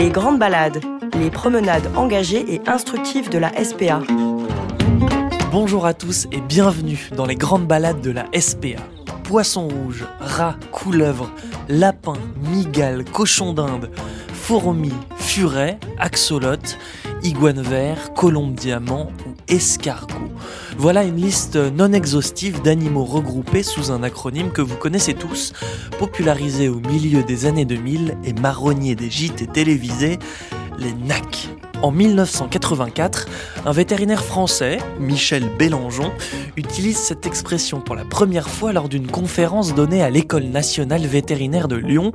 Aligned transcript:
Les 0.00 0.08
grandes 0.08 0.38
balades, 0.38 0.80
les 1.18 1.28
promenades 1.28 1.94
engagées 1.94 2.54
et 2.54 2.62
instructives 2.66 3.28
de 3.28 3.36
la 3.36 3.52
SPA. 3.62 4.00
Bonjour 5.52 5.84
à 5.84 5.92
tous 5.92 6.26
et 6.32 6.40
bienvenue 6.40 7.10
dans 7.14 7.26
les 7.26 7.34
grandes 7.34 7.66
balades 7.66 8.00
de 8.00 8.10
la 8.10 8.24
SPA. 8.32 8.80
Poissons 9.24 9.68
rouges, 9.68 10.06
rats, 10.18 10.56
couleuvres, 10.72 11.30
lapins, 11.68 12.16
migales, 12.50 13.04
cochons 13.04 13.52
d'Inde, 13.52 13.90
fourmis, 14.32 14.94
furets, 15.16 15.78
axolotes, 15.98 16.78
iguanes 17.22 17.60
verts, 17.60 18.14
colombes 18.14 18.54
diamants 18.54 19.12
ou 19.26 19.34
escargots. 19.52 20.29
Voilà 20.76 21.04
une 21.04 21.16
liste 21.16 21.56
non 21.56 21.92
exhaustive 21.92 22.62
d'animaux 22.62 23.04
regroupés 23.04 23.62
sous 23.62 23.90
un 23.90 24.02
acronyme 24.02 24.50
que 24.50 24.62
vous 24.62 24.76
connaissez 24.76 25.14
tous, 25.14 25.52
popularisé 25.98 26.68
au 26.68 26.80
milieu 26.80 27.22
des 27.22 27.46
années 27.46 27.64
2000 27.64 28.16
et 28.24 28.32
marronnier 28.32 28.94
des 28.94 29.10
gîtes 29.10 29.42
et 29.42 29.46
télévisés, 29.46 30.18
les 30.78 30.92
NAC. 30.92 31.48
En 31.82 31.92
1984, 31.92 33.26
un 33.64 33.72
vétérinaire 33.72 34.22
français, 34.22 34.78
Michel 34.98 35.44
Bélangeon, 35.58 36.12
utilise 36.56 36.98
cette 36.98 37.26
expression 37.26 37.80
pour 37.80 37.94
la 37.94 38.04
première 38.04 38.50
fois 38.50 38.74
lors 38.74 38.88
d'une 38.90 39.06
conférence 39.06 39.74
donnée 39.74 40.02
à 40.02 40.10
l'École 40.10 40.44
nationale 40.44 41.06
vétérinaire 41.06 41.68
de 41.68 41.76
Lyon 41.76 42.12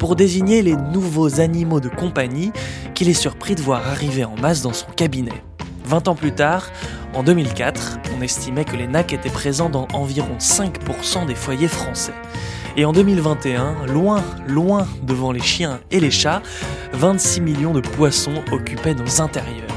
pour 0.00 0.16
désigner 0.16 0.62
les 0.62 0.76
nouveaux 0.76 1.40
animaux 1.40 1.80
de 1.80 1.88
compagnie 1.88 2.50
qu'il 2.94 3.08
est 3.08 3.14
surpris 3.14 3.54
de 3.54 3.62
voir 3.62 3.86
arriver 3.86 4.24
en 4.24 4.34
masse 4.40 4.62
dans 4.62 4.72
son 4.72 4.90
cabinet. 4.96 5.42
20 5.84 6.08
ans 6.08 6.14
plus 6.14 6.32
tard, 6.32 6.70
en 7.14 7.22
2004, 7.22 7.98
on 8.16 8.22
estimait 8.22 8.64
que 8.64 8.76
les 8.76 8.86
NAC 8.86 9.12
étaient 9.12 9.30
présents 9.30 9.68
dans 9.68 9.86
environ 9.92 10.36
5% 10.38 11.26
des 11.26 11.34
foyers 11.34 11.68
français. 11.68 12.14
Et 12.76 12.84
en 12.84 12.92
2021, 12.92 13.86
loin, 13.86 14.22
loin 14.48 14.86
devant 15.02 15.30
les 15.30 15.42
chiens 15.42 15.80
et 15.90 16.00
les 16.00 16.10
chats, 16.10 16.42
26 16.92 17.40
millions 17.40 17.72
de 17.72 17.80
poissons 17.80 18.42
occupaient 18.50 18.94
nos 18.94 19.20
intérieurs. 19.20 19.73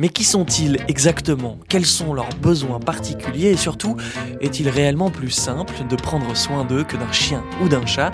Mais 0.00 0.08
qui 0.08 0.24
sont-ils 0.24 0.78
exactement? 0.88 1.58
Quels 1.68 1.84
sont 1.84 2.14
leurs 2.14 2.34
besoins 2.40 2.80
particuliers? 2.80 3.50
Et 3.50 3.56
surtout, 3.56 3.96
est-il 4.40 4.68
réellement 4.70 5.10
plus 5.10 5.30
simple 5.30 5.74
de 5.88 5.94
prendre 5.94 6.34
soin 6.34 6.64
d'eux 6.64 6.84
que 6.84 6.96
d'un 6.96 7.12
chien 7.12 7.44
ou 7.62 7.68
d'un 7.68 7.84
chat? 7.84 8.10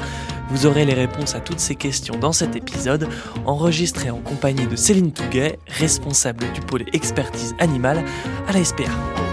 Vous 0.51 0.67
aurez 0.67 0.85
les 0.85 0.95
réponses 0.95 1.37
à 1.37 1.41
toutes 1.41 1.61
ces 1.61 1.77
questions 1.77 2.17
dans 2.17 2.33
cet 2.33 2.57
épisode, 2.57 3.09
enregistré 3.47 4.11
en 4.11 4.19
compagnie 4.19 4.67
de 4.67 4.75
Céline 4.75 5.13
Touguet, 5.13 5.59
responsable 5.69 6.45
du 6.55 6.61
pôle 6.61 6.85
expertise 6.93 7.55
animale 7.61 8.05
à 8.49 8.53
la 8.53 8.65
SPA. 8.65 9.26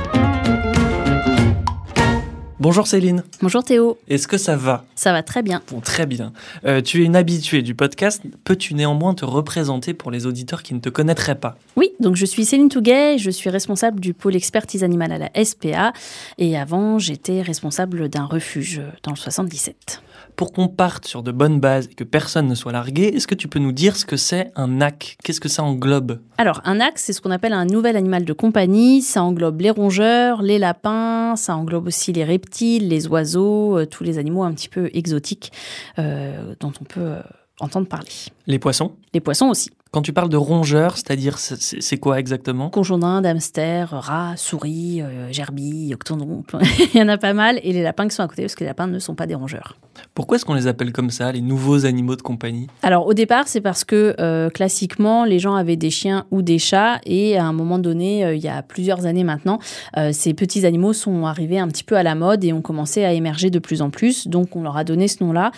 Bonjour 2.64 2.88
Céline. 2.88 3.24
Bonjour 3.42 3.62
Théo. 3.62 3.98
Est-ce 4.08 4.26
que 4.26 4.38
ça 4.38 4.56
va? 4.56 4.86
Ça 4.96 5.12
va 5.12 5.22
très 5.22 5.44
bien. 5.44 5.62
Bon, 5.70 5.82
très 5.82 6.06
bien. 6.06 6.32
Euh, 6.64 6.80
tu 6.80 7.02
es 7.02 7.06
une 7.06 7.18
habituée 7.18 7.62
du 7.62 7.76
podcast. 7.76 8.22
Peux-tu 8.46 8.74
néanmoins 8.74 9.14
te 9.14 9.26
représenter 9.26 9.94
pour 9.94 10.12
les 10.12 10.26
auditeurs 10.26 10.64
qui 10.64 10.74
ne 10.74 10.80
te 10.80 10.88
connaîtraient 10.88 11.36
pas? 11.36 11.58
Oui, 11.76 11.92
donc 12.00 12.16
je 12.16 12.26
suis 12.26 12.46
Céline 12.46 12.70
Touguet, 12.70 13.18
je 13.18 13.30
suis 13.32 13.50
responsable 13.50 14.00
du 14.00 14.14
pôle 14.14 14.38
expertise 14.38 14.86
animale 14.86 15.12
à 15.12 15.18
la 15.18 15.44
SPA 15.44 15.92
et 16.38 16.58
avant 16.58 17.00
j'étais 17.00 17.42
responsable 17.42 18.08
d'un 18.08 18.24
refuge 18.24 18.82
dans 19.04 19.12
le 19.12 19.18
77. 19.18 20.02
Pour 20.36 20.52
qu'on 20.52 20.68
parte 20.68 21.06
sur 21.06 21.22
de 21.24 21.32
bonnes 21.32 21.60
bases 21.60 21.88
et 21.92 21.94
que 21.94 22.04
personne 22.04 22.48
ne 22.48 22.56
soit 22.56 22.72
largué, 22.72 23.04
est-ce 23.16 23.28
que 23.28 23.36
tu 23.36 23.48
peux 23.48 23.60
nous 23.60 23.72
dire 23.72 23.96
ce 23.96 24.06
que 24.06 24.18
c'est 24.18 24.52
un 24.56 24.68
NAC? 24.68 25.18
Qu'est-ce 25.24 25.40
que 25.40 25.50
ça 25.50 25.64
englobe? 25.64 26.20
Alors, 26.38 26.62
un 26.66 26.76
NAC, 26.76 26.98
c'est 26.98 27.14
ce 27.14 27.22
qu'on 27.22 27.32
appelle 27.32 27.54
un 27.54 27.66
nouvel 27.66 27.96
animal 27.96 28.26
de 28.26 28.34
compagnie. 28.34 29.02
Ça 29.02 29.24
englobe 29.24 29.62
les 29.62 29.70
rongeurs, 29.70 30.42
les 30.42 30.58
lapins, 30.58 31.36
ça 31.36 31.56
englobe 31.56 31.88
aussi 31.88 32.14
les 32.14 32.24
reptiles, 32.24 32.88
les 32.88 33.08
oiseaux, 33.08 33.78
euh, 33.78 33.86
tous 33.86 34.04
les 34.04 34.18
animaux 34.18 34.44
un 34.44 34.54
petit 34.54 34.70
peu 34.70 34.90
exotiques 34.94 35.52
euh, 36.00 36.56
dont 36.60 36.74
on 36.82 36.84
peut 36.84 37.02
euh, 37.02 37.22
entendre 37.60 37.88
parler. 37.88 38.10
Les 38.48 38.60
poissons? 38.60 38.94
Les 39.14 39.20
poissons 39.20 39.48
aussi. 39.48 39.70
Quand 39.94 40.02
tu 40.02 40.12
parles 40.12 40.30
de 40.30 40.38
rongeurs, 40.38 40.98
c'est-à-dire 40.98 41.38
c'est 41.38 41.98
quoi 41.98 42.20
exactement? 42.20 42.72
Cochons 42.72 42.98
d'Inde, 42.98 43.28
hamsters, 43.28 43.92
rats, 43.92 44.34
souris, 44.38 45.04
euh, 45.04 45.32
gerbilles, 45.32 45.94
octodontes, 45.94 46.56
il 46.96 47.00
y 47.00 47.04
en 47.04 47.08
a 47.10 47.20
pas 47.20 47.34
mal. 47.34 47.60
Et 47.62 47.74
les 47.74 47.84
lapins 47.84 48.08
qui 48.08 48.16
sont 48.16 48.24
à 48.24 48.28
côté, 48.28 48.42
parce 48.42 48.56
que 48.56 48.62
les 48.62 48.66
lapins 48.66 48.88
ne 48.88 48.98
sont 48.98 49.14
pas 49.14 49.28
des 49.28 49.36
rongeurs. 49.36 49.78
Pourquoi 50.14 50.36
est-ce 50.36 50.46
qu'on 50.46 50.54
les 50.54 50.68
appelle 50.68 50.92
comme 50.92 51.10
ça, 51.10 51.32
les 51.32 51.42
nouveaux 51.42 51.86
animaux 51.86 52.16
de 52.16 52.22
compagnie? 52.22 52.68
Alors 52.82 53.08
au 53.08 53.14
départ, 53.14 53.48
c'est 53.48 53.62
parce 53.62 53.84
que 53.84 54.16
euh, 54.20 54.50
classiquement, 54.50 55.26
les 55.26 55.40
gens 55.40 55.56
avaient 55.56 55.76
des 55.76 55.90
chiens 55.90 56.26
ou 56.32 56.42
des 56.42 56.60
chats. 56.60 57.00
Et 57.06 57.38
à 57.38 57.46
un 57.46 57.54
moment 57.54 57.80
donné, 57.80 58.26
euh, 58.26 58.36
il 58.36 58.42
y 58.42 58.48
a 58.48 58.62
plusieurs 58.62 59.06
années 59.06 59.24
maintenant, 59.24 59.60
euh, 59.98 60.12
ces 60.14 60.34
petits 60.34 60.66
animaux 60.66 60.94
sont 60.94 61.26
arrivés 61.26 61.60
un 61.60 61.68
petit 61.68 61.84
peu 61.84 61.96
à 61.96 62.04
la 62.04 62.16
mode 62.16 62.44
et 62.44 62.54
ont 62.54 62.62
commencé 62.62 63.04
à 63.04 63.14
émerger 63.14 63.50
de 63.50 63.60
plus 63.60 63.82
en 63.82 63.90
plus. 63.90 64.28
Donc 64.28 64.56
on 64.56 64.64
leur 64.64 64.78
a 64.78 64.84
donné 64.84 65.08
ce 65.08 65.24
nom-là. 65.24 65.52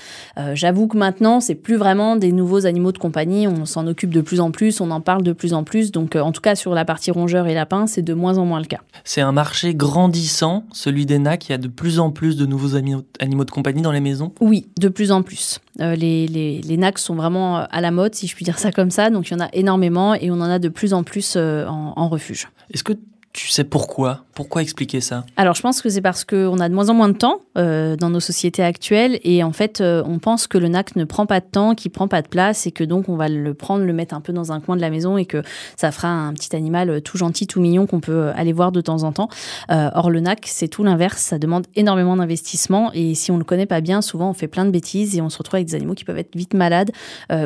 J'avoue 0.53 0.87
que 0.87 0.97
maintenant, 0.97 1.39
c'est 1.39 1.55
plus 1.55 1.75
vraiment 1.75 2.15
des 2.15 2.31
nouveaux 2.31 2.65
animaux 2.65 2.91
de 2.91 2.97
compagnie. 2.97 3.47
On 3.47 3.65
s'en 3.65 3.87
occupe 3.87 4.13
de 4.13 4.21
plus 4.21 4.39
en 4.39 4.51
plus, 4.51 4.81
on 4.81 4.91
en 4.91 5.01
parle 5.01 5.23
de 5.23 5.33
plus 5.33 5.53
en 5.53 5.63
plus. 5.63 5.91
Donc, 5.91 6.15
en 6.15 6.31
tout 6.31 6.41
cas, 6.41 6.55
sur 6.55 6.73
la 6.73 6.85
partie 6.85 7.11
rongeur 7.11 7.47
et 7.47 7.53
lapin, 7.53 7.87
c'est 7.87 8.01
de 8.01 8.13
moins 8.13 8.37
en 8.37 8.45
moins 8.45 8.59
le 8.59 8.65
cas. 8.65 8.81
C'est 9.03 9.21
un 9.21 9.31
marché 9.31 9.75
grandissant, 9.75 10.65
celui 10.71 11.05
des 11.05 11.19
NAC. 11.19 11.49
Il 11.49 11.51
y 11.51 11.55
a 11.55 11.57
de 11.57 11.67
plus 11.67 11.99
en 11.99 12.11
plus 12.11 12.37
de 12.37 12.45
nouveaux 12.45 12.75
animaux 12.75 13.03
de 13.45 13.51
compagnie 13.51 13.81
dans 13.81 13.91
les 13.91 14.01
maisons 14.01 14.24
Oui, 14.39 14.67
de 14.79 14.87
plus 14.87 15.11
en 15.11 15.21
plus. 15.23 15.59
Euh, 15.81 15.95
les, 15.95 16.27
les, 16.27 16.61
les 16.61 16.77
NAC 16.77 16.97
sont 16.99 17.15
vraiment 17.15 17.57
à 17.57 17.81
la 17.81 17.91
mode, 17.91 18.15
si 18.15 18.27
je 18.27 18.35
puis 18.35 18.45
dire 18.45 18.59
ça 18.59 18.71
comme 18.71 18.91
ça. 18.91 19.09
Donc, 19.09 19.29
il 19.29 19.33
y 19.33 19.35
en 19.35 19.39
a 19.39 19.49
énormément 19.53 20.13
et 20.13 20.31
on 20.31 20.35
en 20.35 20.49
a 20.49 20.59
de 20.59 20.69
plus 20.69 20.93
en 20.93 21.03
plus 21.03 21.35
euh, 21.35 21.65
en, 21.67 21.93
en 21.95 22.07
refuge. 22.07 22.47
Est-ce 22.71 22.83
que 22.83 22.93
tu 23.35 23.49
sais 23.49 23.65
pourquoi? 23.65 24.23
Pourquoi 24.33 24.61
expliquer 24.61 25.01
ça? 25.01 25.25
Alors, 25.35 25.55
je 25.55 25.61
pense 25.61 25.81
que 25.81 25.89
c'est 25.89 26.01
parce 26.01 26.23
qu'on 26.23 26.57
a 26.61 26.69
de 26.69 26.73
moins 26.73 26.87
en 26.87 26.93
moins 26.93 27.09
de 27.09 27.17
temps 27.17 27.41
euh, 27.57 27.97
dans 27.97 28.09
nos 28.09 28.21
sociétés 28.21 28.63
actuelles 28.63 29.19
et 29.25 29.43
en 29.43 29.51
fait, 29.51 29.81
euh, 29.81 30.01
on 30.05 30.19
pense 30.19 30.47
que 30.47 30.57
le 30.57 30.69
NAC 30.69 30.95
ne 30.95 31.03
prend 31.03 31.25
pas 31.25 31.41
de 31.41 31.45
temps, 31.45 31.75
qu'il 31.75 31.91
prend 31.91 32.07
pas 32.07 32.21
de 32.21 32.29
place 32.29 32.65
et 32.65 32.71
que 32.71 32.85
donc 32.85 33.09
on 33.09 33.17
va 33.17 33.27
le 33.27 33.53
prendre, 33.53 33.83
le 33.83 33.91
mettre 33.91 34.15
un 34.15 34.21
peu 34.21 34.31
dans 34.31 34.53
un 34.53 34.61
coin 34.61 34.77
de 34.77 34.81
la 34.81 34.89
maison 34.89 35.17
et 35.17 35.25
que 35.25 35.41
ça 35.75 35.91
fera 35.91 36.07
un 36.07 36.33
petit 36.33 36.55
animal 36.55 36.89
euh, 36.89 36.99
tout 37.01 37.17
gentil, 37.17 37.45
tout 37.45 37.59
mignon 37.59 37.87
qu'on 37.87 37.99
peut 37.99 38.29
aller 38.35 38.53
voir 38.53 38.71
de 38.71 38.79
temps 38.79 39.03
en 39.03 39.11
temps. 39.11 39.27
Euh, 39.69 39.89
or, 39.95 40.09
le 40.09 40.21
NAC, 40.21 40.45
c'est 40.45 40.69
tout 40.69 40.85
l'inverse, 40.85 41.17
ça 41.21 41.37
demande 41.37 41.67
énormément 41.75 42.15
d'investissement 42.15 42.91
et 42.93 43.15
si 43.15 43.31
on 43.31 43.37
le 43.37 43.43
connaît 43.43 43.65
pas 43.65 43.81
bien, 43.81 44.01
souvent 44.01 44.29
on 44.29 44.33
fait 44.33 44.47
plein 44.47 44.63
de 44.63 44.71
bêtises 44.71 45.17
et 45.17 45.21
on 45.21 45.29
se 45.29 45.37
retrouve 45.37 45.55
avec 45.55 45.67
des 45.67 45.75
animaux 45.75 45.95
qui 45.95 46.05
peuvent 46.05 46.17
être 46.17 46.35
vite 46.37 46.53
malades 46.53 46.91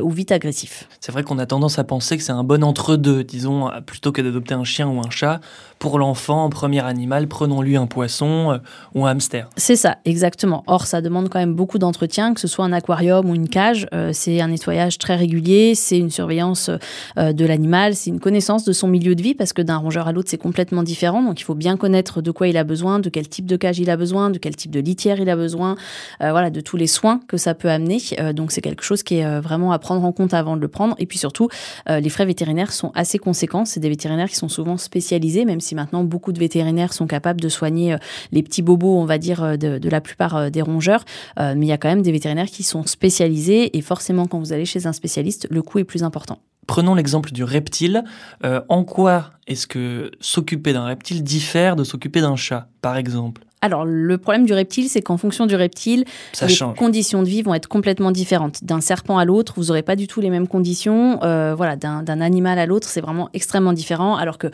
ou 0.04 0.12
vite 0.12 0.32
agressifs. 0.32 0.88
C'est 1.00 1.12
vrai 1.12 1.24
qu'on 1.24 1.40
a 1.40 1.48
tendance 1.48 1.80
à 1.80 1.84
penser 1.84 2.16
que 2.18 2.24
c'est 2.24 2.32
un 2.32 2.44
bon 2.44 2.64
entre-deux, 2.64 3.24
disons, 3.24 3.70
plutôt 3.86 4.12
que 4.12 4.22
d'adopter 4.22 4.54
un 4.54 4.64
chien 4.64 4.88
ou 4.88 5.00
un 5.00 5.10
chat. 5.10 5.40
Pour 5.80 5.98
l'enfant, 5.98 6.50
premier 6.50 6.84
animal, 6.84 7.30
prenons-lui 7.30 7.78
un 7.78 7.88
poisson 7.88 8.52
euh, 8.52 8.58
ou 8.96 9.06
un 9.06 9.12
hamster. 9.12 9.50
C'est 9.56 9.78
ça, 9.78 9.96
exactement. 10.04 10.66
Or, 10.68 10.86
ça 10.86 11.00
demande 11.00 11.30
quand 11.30 11.40
même 11.40 11.54
beaucoup 11.54 11.78
d'entretien, 11.78 12.34
que 12.34 12.42
ce 12.42 12.50
soit 12.50 12.66
un 12.66 12.74
aquarium 12.74 13.30
ou 13.30 13.34
une 13.34 13.48
cage. 13.48 13.88
Euh, 13.94 14.10
c'est 14.12 14.42
un 14.42 14.50
nettoyage 14.50 14.98
très 14.98 15.16
régulier, 15.16 15.76
c'est 15.76 15.98
une 15.98 16.10
surveillance 16.10 16.70
euh, 17.18 17.32
de 17.32 17.46
l'animal, 17.46 17.96
c'est 17.96 18.10
une 18.10 18.20
connaissance 18.20 18.66
de 18.66 18.74
son 18.74 18.90
milieu 18.90 19.16
de 19.16 19.22
vie, 19.22 19.36
parce 19.36 19.54
que 19.54 19.62
d'un 19.62 19.78
rongeur 19.78 20.10
à 20.10 20.12
l'autre, 20.12 20.30
c'est 20.30 20.38
complètement 20.38 20.84
différent. 20.84 21.24
Donc, 21.24 21.40
il 21.40 21.46
faut 21.46 21.56
bien 21.56 21.78
connaître 21.78 22.22
de 22.22 22.32
quoi 22.32 22.50
il 22.50 22.58
a 22.58 22.66
besoin, 22.66 23.00
de 23.00 23.08
quel 23.08 23.30
type 23.30 23.46
de 23.46 23.56
cage 23.56 23.80
il 23.80 23.90
a 23.90 23.96
besoin, 23.96 24.32
de 24.32 24.38
quel 24.38 24.58
type 24.58 24.72
de 24.72 24.82
litière 24.82 25.22
il 25.22 25.30
a 25.30 25.38
besoin, 25.38 25.78
voilà, 26.20 26.50
de 26.50 26.60
tous 26.60 26.76
les 26.76 26.88
soins 26.88 27.22
que 27.30 27.38
ça 27.38 27.54
peut 27.54 27.70
amener. 27.70 28.00
Donc, 28.34 28.52
c'est 28.52 28.62
quelque 28.62 28.84
chose 28.84 29.02
qui 29.02 29.20
est 29.20 29.40
vraiment 29.40 29.72
à 29.72 29.80
prendre 29.80 30.04
en 30.04 30.12
compte 30.12 30.34
avant 30.34 30.58
de 30.58 30.62
le 30.62 30.68
prendre. 30.68 30.96
Et 31.00 31.06
puis 31.06 31.18
surtout, 31.18 31.48
les 31.88 32.10
frais 32.10 32.26
vétérinaires 32.26 32.74
sont 32.74 32.92
assez 32.96 33.18
conséquents. 33.18 33.64
C'est 33.64 33.80
des 33.80 33.90
vétérinaires 33.90 34.30
qui 34.30 34.36
sont 34.36 34.50
souvent 34.50 34.76
spécialisés, 34.78 35.46
même 35.46 35.62
si 35.62 35.69
maintenant 35.76 36.04
beaucoup 36.04 36.32
de 36.32 36.40
vétérinaires 36.40 36.94
sont 36.94 37.08
capables 37.08 37.42
de 37.42 37.50
soigner 37.50 37.94
euh, 37.94 37.98
les 38.32 38.44
petits 38.44 38.62
bobos, 38.62 38.98
on 38.98 39.06
va 39.06 39.18
dire, 39.18 39.44
euh, 39.44 39.58
de, 39.58 39.78
de 39.78 39.90
la 39.90 40.02
plupart 40.02 40.36
euh, 40.36 40.50
des 40.50 40.62
rongeurs. 40.62 41.04
Mais 41.38 41.66
il 41.66 41.70
y 41.70 41.72
a 41.72 41.78
quand 41.78 41.90
même 41.90 42.02
des 42.02 42.12
vétérinaires 42.12 42.48
qui 42.48 42.64
sont 42.64 42.86
spécialisés 42.86 43.78
et 43.78 43.82
forcément, 43.82 44.28
quand 44.28 44.40
vous 44.40 44.54
allez 44.54 44.66
chez 44.66 44.86
un 44.88 44.94
spécialiste, 44.94 45.48
le 45.50 45.62
coût 45.62 45.80
est 45.80 45.84
plus 45.84 46.04
important. 46.04 46.40
Prenons 46.68 46.94
l'exemple 46.94 47.32
du 47.32 47.44
reptile. 47.44 48.04
Euh, 48.46 48.62
en 48.70 48.84
quoi 48.84 49.32
est-ce 49.48 49.66
que 49.66 50.12
s'occuper 50.20 50.72
d'un 50.74 50.86
reptile 50.86 51.24
diffère 51.24 51.76
de 51.76 51.84
s'occuper 51.84 52.22
d'un 52.22 52.36
chat, 52.36 52.68
par 52.82 52.96
exemple? 52.98 53.42
Alors, 53.62 53.86
le 53.86 54.18
problème 54.18 54.46
du 54.46 54.54
reptile, 54.54 54.88
c'est 54.88 55.02
qu'en 55.02 55.18
fonction 55.18 55.46
du 55.48 55.56
reptile, 55.56 56.06
Ça 56.32 56.46
les 56.46 56.54
change. 56.54 56.78
conditions 56.78 57.24
de 57.24 57.28
vie 57.28 57.42
vont 57.42 57.54
être 57.56 57.68
complètement 57.68 58.12
différentes. 58.12 58.64
D'un 58.64 58.80
serpent 58.82 59.18
à 59.18 59.26
l'autre, 59.26 59.54
vous 59.58 59.66
n'aurez 59.66 59.82
pas 59.82 59.96
du 59.96 60.08
tout 60.08 60.22
les 60.22 60.30
mêmes 60.30 60.48
conditions. 60.48 61.20
Euh, 61.24 61.56
voilà, 61.58 61.76
d'un 61.76 62.04
d'un 62.04 62.22
animal 62.22 62.60
à 62.60 62.66
l'autre, 62.68 62.88
c'est 62.88 63.02
vraiment 63.02 63.30
extrêmement 63.34 63.74
différent. 63.74 64.16
Alors 64.16 64.38
que 64.38 64.48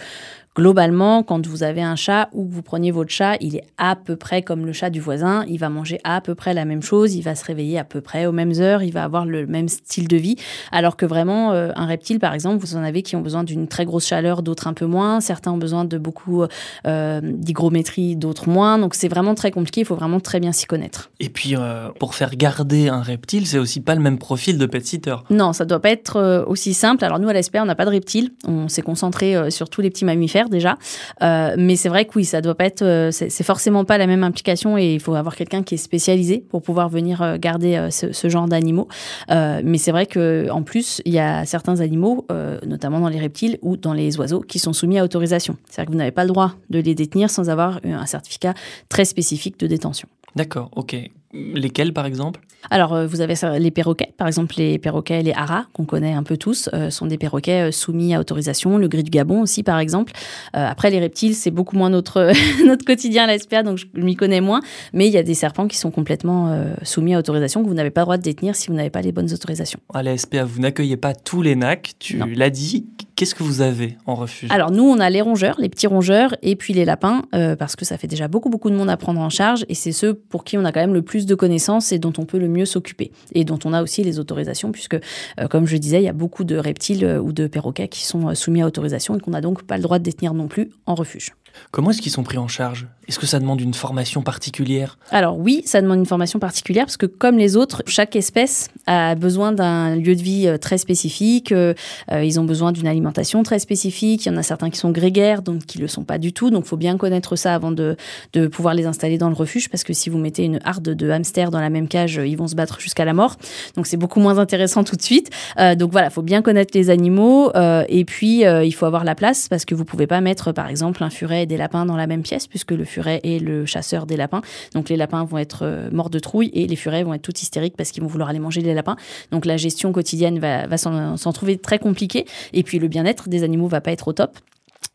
globalement, 0.56 1.22
quand 1.22 1.46
vous 1.46 1.64
avez 1.64 1.82
un 1.82 1.96
chat 1.96 2.30
ou 2.32 2.46
que 2.46 2.54
vous 2.54 2.62
preniez 2.62 2.92
votre 2.92 3.12
chat, 3.12 3.36
il 3.42 3.58
est 3.58 3.66
à 3.78 3.96
peu 3.96 4.16
près 4.16 4.42
comme 4.42 4.66
le 4.66 4.74
chat 4.74 4.90
du 4.90 5.02
voisin. 5.02 5.46
Il 5.48 5.58
va 5.58 5.70
manger 5.70 6.00
à 6.04 6.22
peu 6.22 6.34
près 6.34 6.54
la 6.54 6.66
même 6.66 6.82
chose. 6.82 7.14
Il 7.14 7.22
va 7.22 7.36
se 7.36 7.44
réveiller 7.44 7.78
à 7.78 7.84
peu 7.84 8.02
près 8.02 8.26
aux 8.26 8.32
mêmes 8.32 8.54
heures. 8.60 8.82
Il 8.82 8.92
va 8.92 9.04
avoir 9.04 9.26
le 9.26 9.46
même 9.46 9.68
style 9.68 10.08
de 10.08 10.16
vie. 10.16 10.38
Alors 10.72 10.96
que 10.96 11.06
vraiment, 11.06 11.52
euh, 11.52 11.72
un 11.76 11.86
reptile, 11.86 12.20
par 12.20 12.34
exemple, 12.34 12.64
vous 12.66 12.78
en 12.78 12.84
avez 12.84 13.02
qui 13.02 13.16
ont 13.16 13.22
besoin 13.22 13.44
d'une 13.44 13.68
très 13.68 13.86
grosse 13.86 14.08
chaleur, 14.08 14.42
d'autres 14.42 14.68
un 14.68 14.74
peu 14.74 14.86
moins. 14.86 15.20
Certains 15.20 15.52
ont 15.52 15.58
besoin 15.58 15.84
de 15.84 15.98
beaucoup 15.98 16.44
euh, 16.88 17.22
d'hygrométrie, 17.22 18.16
d'autres 18.16 18.48
moins. 18.48 18.78
Donc 18.78 18.96
c'est 18.96 19.10
vraiment 19.10 19.36
très 19.36 19.52
compliqué. 19.52 19.82
Il 19.82 19.86
faut 19.86 19.96
vraiment 19.96 20.22
très 20.22 20.40
bien 20.40 20.54
s'y 20.54 20.66
connaître. 20.66 21.12
Et 21.20 21.30
puis, 21.30 21.56
euh, 21.56 21.90
pour 22.00 22.16
faire 22.16 22.34
garder 22.36 22.88
un 22.88 23.02
reptile, 23.02 23.46
c'est 23.46 23.60
aussi 23.60 23.82
pas 23.82 23.96
le 23.96 24.02
même 24.02 24.18
profil 24.18 24.58
de 24.58 24.66
pet-sitter. 24.66 25.16
Non, 25.30 25.52
ça 25.52 25.66
doit 25.66 25.82
pas 25.82 25.90
être 25.90 26.46
aussi 26.48 26.74
simple. 26.74 27.04
Alors 27.04 27.20
nous, 27.20 27.28
à 27.28 27.34
l'ESPR, 27.34 27.60
on 27.62 27.66
n'a 27.66 27.76
pas 27.76 27.86
de 27.86 27.90
reptiles. 27.90 28.32
On 28.48 28.70
s'est 28.70 28.82
concentré 28.82 29.52
sur 29.52 29.70
tous 29.70 29.82
les 29.82 29.90
petits 29.90 30.06
mammifères. 30.06 30.45
Déjà. 30.50 30.78
mais 31.22 31.76
c'est 31.76 31.90
vrai 31.90 32.06
que 32.06 32.12
oui, 32.16 32.26
ça 32.26 32.42
doit 32.42 32.56
pas 32.56 32.66
être, 32.66 33.10
c'est 33.12 33.44
forcément 33.44 33.86
pas 33.86 33.98
la 33.98 34.08
même 34.08 34.24
implication 34.24 34.78
et 34.78 34.94
il 34.94 35.00
faut 35.00 35.16
avoir 35.16 35.36
quelqu'un 35.36 35.64
qui 35.64 35.76
est 35.76 35.80
spécialisé 35.80 36.44
pour 36.50 36.62
pouvoir 36.62 36.90
venir 36.90 37.38
garder 37.40 37.90
ce, 37.92 38.12
ce, 38.12 38.30
genre 38.30 38.48
d'animaux. 38.48 38.88
mais 39.30 39.78
c'est 39.78 39.92
vrai 39.92 40.06
que 40.06 40.50
en 40.50 40.64
plus, 40.64 41.02
il 41.06 41.14
y 41.14 41.20
a 41.20 41.46
certains 41.46 41.80
animaux, 41.80 42.26
notamment 42.66 43.00
dans 43.00 43.10
les 43.10 43.20
reptiles 43.20 43.58
ou 43.62 43.78
dans 43.78 43.94
les 43.94 44.18
oiseaux, 44.18 44.42
qui 44.42 44.60
sont 44.60 44.74
soumis 44.74 45.00
à 45.00 45.04
autorisation. 45.04 45.58
C'est-à-dire 45.70 45.88
que 45.88 45.92
vous 45.92 45.98
n'avez 45.98 46.12
pas 46.12 46.24
le 46.24 46.30
droit 46.30 46.54
de 46.70 46.80
les 46.80 46.96
détenir 46.96 47.30
sans 47.30 47.50
avoir 47.50 47.80
un 47.84 48.06
certificat 48.06 48.54
très 48.90 49.06
spécifique 49.06 49.60
de 49.60 49.68
détention. 49.68 50.08
D'accord, 50.36 50.70
ok. 50.76 50.96
Lesquels, 51.36 51.94
par 51.94 52.06
exemple? 52.06 52.40
Alors, 52.70 52.94
euh, 52.94 53.08
vous 53.08 53.22
avez 53.22 53.36
les 53.60 53.72
perroquets. 53.72 54.14
Par 54.18 54.28
exemple, 54.28 54.56
les 54.58 54.80
perroquets, 54.80 55.22
les 55.22 55.34
haras, 55.34 55.66
qu'on 55.74 55.86
connaît 55.86 56.14
un 56.14 56.24
peu 56.24 56.38
tous, 56.38 56.70
euh, 56.74 56.90
sont 56.90 57.06
des 57.06 57.18
perroquets 57.18 57.70
euh, 57.70 57.72
soumis 57.72 58.16
à 58.16 58.20
autorisation. 58.20 58.78
Le 58.78 58.88
gris 58.88 59.04
du 59.04 59.12
Gabon 59.12 59.42
aussi, 59.42 59.64
par 59.64 59.80
exemple. 59.80 60.14
après, 60.54 60.90
les 60.90 61.00
reptiles, 61.00 61.36
c'est 61.36 61.52
beaucoup 61.52 61.76
moins 61.76 61.90
notre, 61.90 62.32
notre 62.66 62.86
quotidien 62.86 63.26
à 63.26 63.28
la 63.28 63.38
SPA, 63.38 63.64
donc 63.64 63.78
je 63.78 63.86
m'y 63.96 64.16
connais 64.16 64.42
moins. 64.42 64.62
Mais 64.94 65.08
il 65.08 65.14
y 65.14 65.18
a 65.18 65.24
des 65.24 65.34
serpents 65.34 65.68
qui 65.68 65.78
sont 65.78 65.92
complètement 65.92 66.66
soumis 66.84 67.16
à 67.16 67.20
autorisation, 67.20 67.64
que 67.64 67.68
vous 67.68 67.74
n'avez 67.74 67.92
pas 67.92 68.02
le 68.02 68.06
droit 68.06 68.18
de 68.18 68.24
détenir 68.24 68.56
si 68.56 68.68
vous 68.68 68.74
n'avez 68.74 68.90
pas 68.90 69.02
les 69.02 69.12
bonnes 69.12 69.32
autorisations. 69.32 69.80
À 69.94 70.04
la 70.04 70.18
SPA, 70.18 70.44
vous 70.44 70.62
n'accueillez 70.62 70.98
pas 70.98 71.14
tous 71.14 71.42
les 71.42 71.56
NAC, 71.56 71.94
tu 72.00 72.18
l'as 72.18 72.50
dit. 72.50 72.86
Qu'est-ce 73.16 73.36
que 73.36 73.44
vous 73.44 73.62
avez 73.62 73.98
en 74.06 74.16
refuge? 74.16 74.50
Alors, 74.52 74.72
nous, 74.72 74.84
on 74.84 75.00
a 75.00 75.10
les 75.10 75.22
rongeurs, 75.22 75.56
les 75.60 75.70
petits 75.70 75.88
rongeurs, 75.88 76.36
et 76.42 76.56
puis 76.56 76.74
les 76.74 76.86
lapins, 76.86 77.24
parce 77.58 77.76
que 77.76 77.86
ça 77.86 77.98
fait 77.98 78.08
déjà 78.08 78.28
beaucoup, 78.28 78.50
beaucoup 78.50 78.70
de 78.70 78.76
monde 78.76 78.90
à 78.90 78.98
prendre 78.98 79.22
en 79.22 79.30
charge. 79.30 79.66
Et 79.70 79.74
c'est 79.74 79.92
ceux 79.92 80.14
pour 80.14 80.44
qui 80.44 80.58
on 80.58 80.66
a 80.66 80.72
quand 80.72 80.82
même 80.82 80.94
le 80.94 81.02
plus 81.02 81.26
de 81.26 81.36
connaissances 81.36 81.92
et 81.92 82.00
dont 82.00 82.14
on 82.18 82.26
peut 82.26 82.40
le 82.40 82.48
mieux 82.48 82.66
s'occuper. 82.66 83.12
Et 83.34 83.46
dont 83.46 83.60
on 83.64 83.74
a 83.74 83.82
aussi 83.82 84.04
les 84.04 84.20
autorisations, 84.20 84.72
puisque, 84.72 84.96
euh, 85.40 85.48
comme 85.50 85.66
je 85.66 85.78
disais, 85.78 86.02
il 86.02 86.06
y 86.06 86.10
a 86.10 86.14
beaucoup 86.14 86.44
de 86.44 86.58
reptiles 86.58 87.06
euh, 87.06 87.20
ou 87.20 87.32
de 87.32 87.48
perroquets 87.48 87.88
qui 87.88 88.04
sont 88.06 88.30
euh, 88.30 88.34
soumis 88.34 88.62
à 88.62 88.68
autorisation 88.68 89.16
et 89.18 89.20
qu'on 89.20 89.32
n'a 89.32 89.42
donc 89.42 89.64
pas 89.64 89.78
le 89.78 89.84
droit 89.84 90.00
de 90.00 90.04
détenir 90.04 90.34
non 90.34 90.48
plus 90.48 90.72
en 90.86 90.96
refuge. 90.96 91.34
Comment 91.72 91.92
est-ce 91.92 92.02
qu'ils 92.02 92.12
sont 92.12 92.24
pris 92.24 92.38
en 92.38 92.48
charge? 92.48 92.88
Est-ce 93.08 93.20
que 93.20 93.28
ça 93.28 93.40
demande 93.40 93.62
une 93.62 93.74
formation 93.74 94.22
particulière? 94.24 94.98
Alors 95.12 95.38
oui, 95.38 95.62
ça 95.66 95.82
demande 95.82 96.00
une 96.00 96.06
formation 96.06 96.40
particulière 96.40 96.86
parce 96.86 96.98
que 96.98 97.06
comme 97.06 97.38
les 97.38 97.56
autres, 97.56 97.84
chaque 97.86 98.16
espèce 98.16 98.70
a 98.88 99.16
besoin 99.16 99.52
d'un 99.52 99.96
lieu 99.96 100.16
de 100.16 100.22
vie 100.22 100.48
euh, 100.48 100.58
très 100.58 100.78
spécifique, 100.78 101.52
euh, 101.52 101.74
euh, 102.12 102.24
ils 102.24 102.40
ont 102.40 102.46
besoin 102.46 102.72
d'une 102.72 102.88
alimentation 102.88 103.44
très 103.44 103.60
spécifique, 103.60 104.26
il 104.26 104.30
y 104.30 104.32
en 104.32 104.38
a 104.38 104.44
certains 104.44 104.70
qui 104.70 104.80
sont 104.80 104.92
grégaires, 104.92 105.44
donc 105.44 105.66
qui 105.66 105.78
ne 105.78 105.84
le 105.84 105.88
sont 105.88 106.04
pas 106.04 106.18
du 106.18 106.34
tout, 106.34 106.50
donc 106.50 106.66
il 106.66 106.68
faut 106.68 106.78
bien 106.78 106.98
connaître 106.98 107.36
ça 107.36 107.54
avant 107.54 107.72
de, 107.72 107.96
de 108.34 108.48
pouvoir 108.48 108.74
les 108.74 108.86
installer 108.86 109.18
dans 109.18 109.30
le 109.30 109.36
refuge 109.36 109.70
parce 109.70 109.84
que 109.84 109.94
si 109.94 110.10
vous 110.10 110.18
mettez 110.18 110.44
une 110.44 110.60
harde 110.64 110.90
de 110.90 111.10
hamsters 111.10 111.52
dans 111.52 111.62
la 111.62 111.70
même 111.70 111.88
cage, 111.88 112.20
ils 112.24 112.38
vont 112.38 112.48
se 112.48 112.56
battre 112.56 112.80
jusqu'à 112.80 113.06
la 113.06 113.14
mort, 113.14 113.36
donc 113.76 113.86
c'est 113.86 113.98
beaucoup 113.98 114.20
moins 114.20 114.40
intéressant 114.40 114.84
tout 114.84 114.96
de 114.96 115.02
suite. 115.02 115.30
donc 115.78 115.92
voilà, 115.92 116.08
il 116.08 116.14
faut 116.14 116.22
bien 116.22 116.42
connaître 116.42 116.72
les 116.76 116.90
animaux 116.90 117.52
et 117.56 118.06
puis 118.06 118.42
il 118.42 118.72
faut 118.74 118.86
avoir 118.86 119.04
la 119.04 119.16
place 119.16 119.48
parce 119.48 119.66
que 119.66 119.76
vous 119.76 119.86
pouvez 119.86 120.08
pas 120.08 120.22
mettre 120.22 120.52
par 120.52 120.68
exemple 120.68 121.04
un 121.04 121.10
furet 121.10 121.45
des 121.46 121.58
lapins 121.58 121.86
dans 121.86 121.96
la 121.96 122.08
même 122.08 122.22
pièce, 122.22 122.48
puisque 122.48 122.72
le 122.72 122.86
furet 122.86 123.22
est 123.24 123.40
le 123.40 123.66
chasseur 123.66 124.06
des 124.06 124.18
lapins. 124.18 124.42
Donc 124.74 124.90
les 124.90 124.98
lapins 124.98 125.24
vont 125.24 125.38
être 125.38 125.60
euh, 125.64 125.90
morts 125.92 126.10
de 126.10 126.20
trouille 126.20 126.52
et 126.54 126.68
les 126.68 126.76
furets 126.76 127.04
vont 127.04 127.14
être 127.14 127.22
tout 127.22 127.36
hystériques 127.36 127.76
parce 127.78 127.92
qu'ils 127.92 128.04
vont 128.04 128.10
vouloir 128.10 128.30
aller 128.30 128.40
manger 128.40 128.62
les 128.62 128.74
lapins. 128.74 128.96
Donc 129.32 129.46
la 129.46 129.58
gestion 129.58 129.92
quotidienne 129.92 130.40
va, 130.40 130.68
va 130.68 130.78
s'en 130.78 131.34
trouver 131.34 131.58
très 131.58 131.80
compliquée. 131.80 132.26
Et 132.54 132.64
puis 132.64 132.80
le 132.80 132.88
bien-être 132.88 133.30
des 133.30 133.44
animaux 133.44 133.68
va 133.68 133.82
pas 133.82 133.92
être 133.92 134.08
au 134.08 134.14
top. 134.14 134.38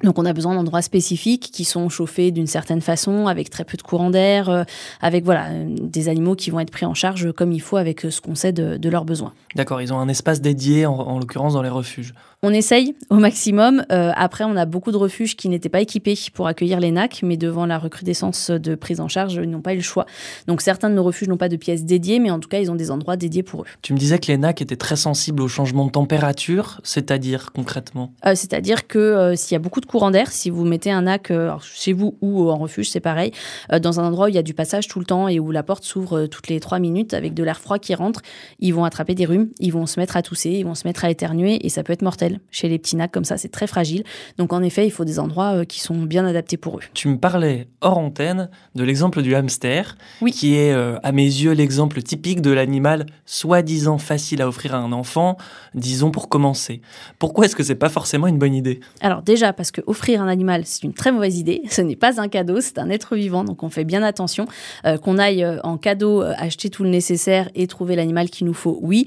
Donc 0.02 0.19
on 0.19 0.25
a 0.25 0.32
besoin 0.32 0.55
d'endroits 0.55 0.82
spécifiques 0.82 1.50
qui 1.52 1.64
sont 1.64 1.88
chauffés 1.88 2.31
d'une 2.31 2.47
certaine 2.47 2.81
façon, 2.81 3.26
avec 3.26 3.50
très 3.50 3.64
peu 3.64 3.76
de 3.76 3.82
courant 3.82 4.11
d'air, 4.11 4.49
euh, 4.49 4.64
avec 5.00 5.25
voilà 5.25 5.49
des 5.64 6.08
animaux 6.08 6.35
qui 6.35 6.50
vont 6.50 6.61
être 6.61 6.70
pris 6.70 6.87
en 6.87 6.94
charge 6.94 7.32
comme 7.32 7.52
il 7.52 7.61
faut 7.61 7.76
avec 7.76 8.00
ce 8.00 8.20
qu'on 8.20 8.35
sait 8.35 8.52
de, 8.52 8.88
leurs 8.91 9.05
besoins. 9.05 9.32
D'accord, 9.55 9.81
ils 9.81 9.93
ont 9.93 9.99
un 9.99 10.08
espace 10.08 10.41
dédié 10.41 10.85
en 10.87 11.19
l'occurrence 11.19 11.55
dans 11.55 11.62
les 11.62 11.69
refuges. 11.69 12.12
On 12.43 12.55
essaye 12.55 12.94
au 13.11 13.17
maximum. 13.17 13.85
Euh, 13.93 14.12
après, 14.17 14.44
on 14.44 14.56
a 14.56 14.64
beaucoup 14.64 14.93
de 14.93 14.97
refuges 14.97 15.37
qui 15.37 15.50
n'étaient 15.50 15.69
pas 15.69 15.82
équipés 15.82 16.19
pour 16.32 16.47
accueillir 16.47 16.81
les 16.81 16.91
NAC, 16.91 17.20
mais 17.23 17.37
devant 17.37 17.67
la 17.67 17.79
recrudescence 17.79 18.50
de 18.50 18.75
prise 18.75 19.00
en 19.00 19.08
charge, 19.08 19.35
ils 19.35 19.50
n'ont 19.50 19.61
pas 19.61 19.75
eu 19.75 19.79
le 19.79 19.82
choix. 19.82 20.06
Donc 20.47 20.62
certains 20.62 20.88
de 20.88 20.94
nos 20.94 21.02
refuges 21.02 21.29
n'ont 21.29 21.37
pas 21.37 21.50
de 21.50 21.56
pièces 21.56 21.85
dédiées, 21.85 22.19
mais 22.19 22.31
en 22.31 22.41
tout 22.41 22.49
cas, 22.49 22.58
ils 22.58 22.70
ont 22.70 22.76
des 22.76 22.91
endroits 22.91 23.17
dédiés 23.17 23.43
pour 23.43 23.62
eux. 23.62 23.67
Tu 23.82 23.93
me 23.93 23.99
disais 23.99 24.19
que 24.19 24.29
les 24.29 24.38
NAC 24.38 24.62
étaient 24.62 24.76
très 24.76 24.97
sensibles 24.97 25.43
au 25.43 25.49
changement 25.49 25.85
de 25.85 25.91
température, 25.91 26.81
c'est-à-dire 26.82 27.52
concrètement? 27.52 28.14
Euh, 28.25 28.35
C'est-à-dire 28.35 28.87
que 28.87 28.99
euh, 28.99 29.37
s'il 29.37 29.52
y 29.52 29.56
a 29.56 29.61
beaucoup 29.61 29.82
de 29.82 29.87
courant 29.90 30.10
d'air, 30.10 30.31
si 30.31 30.50
vous 30.50 30.64
mettez 30.64 30.90
un 30.90 31.02
NAC 31.02 31.32
chez 31.62 31.92
vous 31.92 32.16
ou 32.20 32.48
en 32.48 32.56
refuge, 32.56 32.90
c'est 32.90 33.00
pareil, 33.00 33.32
dans 33.81 34.00
un 34.00 34.04
endroit 34.04 34.26
où 34.26 34.28
il 34.28 34.34
y 34.34 34.38
a 34.38 34.42
du 34.42 34.54
passage 34.54 34.88
tout 34.88 34.98
le 35.00 35.04
temps 35.04 35.28
et 35.28 35.40
où 35.40 35.50
la 35.50 35.62
porte 35.62 35.84
s'ouvre 35.84 36.26
toutes 36.26 36.48
les 36.48 36.60
trois 36.60 36.78
minutes 36.78 37.14
avec 37.14 37.34
de 37.34 37.42
l'air 37.42 37.58
froid 37.58 37.78
qui 37.78 37.94
rentre, 37.94 38.22
ils 38.60 38.72
vont 38.72 38.84
attraper 38.84 39.14
des 39.14 39.26
rhumes, 39.26 39.48
ils 39.58 39.72
vont 39.72 39.87
se 39.87 39.98
mettre 39.98 40.16
à 40.16 40.22
tousser, 40.22 40.50
ils 40.50 40.64
vont 40.64 40.75
se 40.75 40.87
mettre 40.87 41.04
à 41.04 41.10
éternuer 41.10 41.64
et 41.66 41.69
ça 41.69 41.82
peut 41.82 41.92
être 41.92 42.02
mortel 42.02 42.40
chez 42.50 42.69
les 42.69 42.78
petits 42.78 42.96
nacs 42.96 43.10
comme 43.10 43.25
ça, 43.25 43.37
c'est 43.37 43.48
très 43.48 43.66
fragile. 43.66 44.04
Donc 44.38 44.52
en 44.52 44.62
effet, 44.62 44.87
il 44.87 44.90
faut 44.90 45.04
des 45.04 45.19
endroits 45.19 45.56
euh, 45.56 45.64
qui 45.64 45.81
sont 45.81 45.96
bien 46.02 46.25
adaptés 46.25 46.56
pour 46.56 46.78
eux. 46.78 46.82
Tu 46.94 47.08
me 47.08 47.19
parlais 47.19 47.69
hors 47.81 47.98
antenne 47.98 48.50
de 48.75 48.84
l'exemple 48.84 49.22
du 49.22 49.34
hamster, 49.34 49.96
qui 50.32 50.56
est 50.56 50.72
euh, 50.72 50.98
à 51.02 51.12
mes 51.12 51.25
yeux 51.25 51.52
l'exemple 51.52 52.02
typique 52.02 52.42
de 52.42 52.50
l'animal 52.50 53.06
soi-disant 53.26 53.98
facile 53.98 54.42
à 54.42 54.48
offrir 54.48 54.75
à 54.75 54.78
un 54.78 54.92
enfant, 54.92 55.37
disons 55.75 56.10
pour 56.10 56.28
commencer. 56.28 56.81
Pourquoi 57.19 57.46
est-ce 57.46 57.56
que 57.56 57.62
c'est 57.62 57.75
pas 57.75 57.88
forcément 57.88 58.26
une 58.26 58.38
bonne 58.38 58.54
idée? 58.54 58.81
Alors 59.00 59.22
déjà 59.22 59.52
parce 59.52 59.70
que 59.70 59.79
offrir 59.86 60.22
un 60.22 60.28
animal, 60.28 60.62
c'est 60.64 60.82
une 60.82 60.94
très 60.94 61.12
mauvaise 61.12 61.38
idée. 61.38 61.62
Ce 61.70 61.80
n'est 61.80 61.96
pas 61.96 62.20
un 62.20 62.28
cadeau, 62.28 62.60
c'est 62.60 62.78
un 62.78 62.90
être 62.90 63.16
vivant, 63.16 63.44
donc 63.44 63.62
on 63.62 63.70
fait 63.70 63.84
bien 63.84 64.02
attention. 64.02 64.46
Euh, 64.84 64.98
qu'on 64.98 65.18
aille 65.18 65.46
en 65.62 65.76
cadeau 65.76 66.22
acheter 66.22 66.70
tout 66.70 66.82
le 66.82 66.90
nécessaire 66.90 67.48
et 67.54 67.66
trouver 67.66 67.96
l'animal 67.96 68.30
qu'il 68.30 68.46
nous 68.46 68.54
faut, 68.54 68.78
oui. 68.82 69.06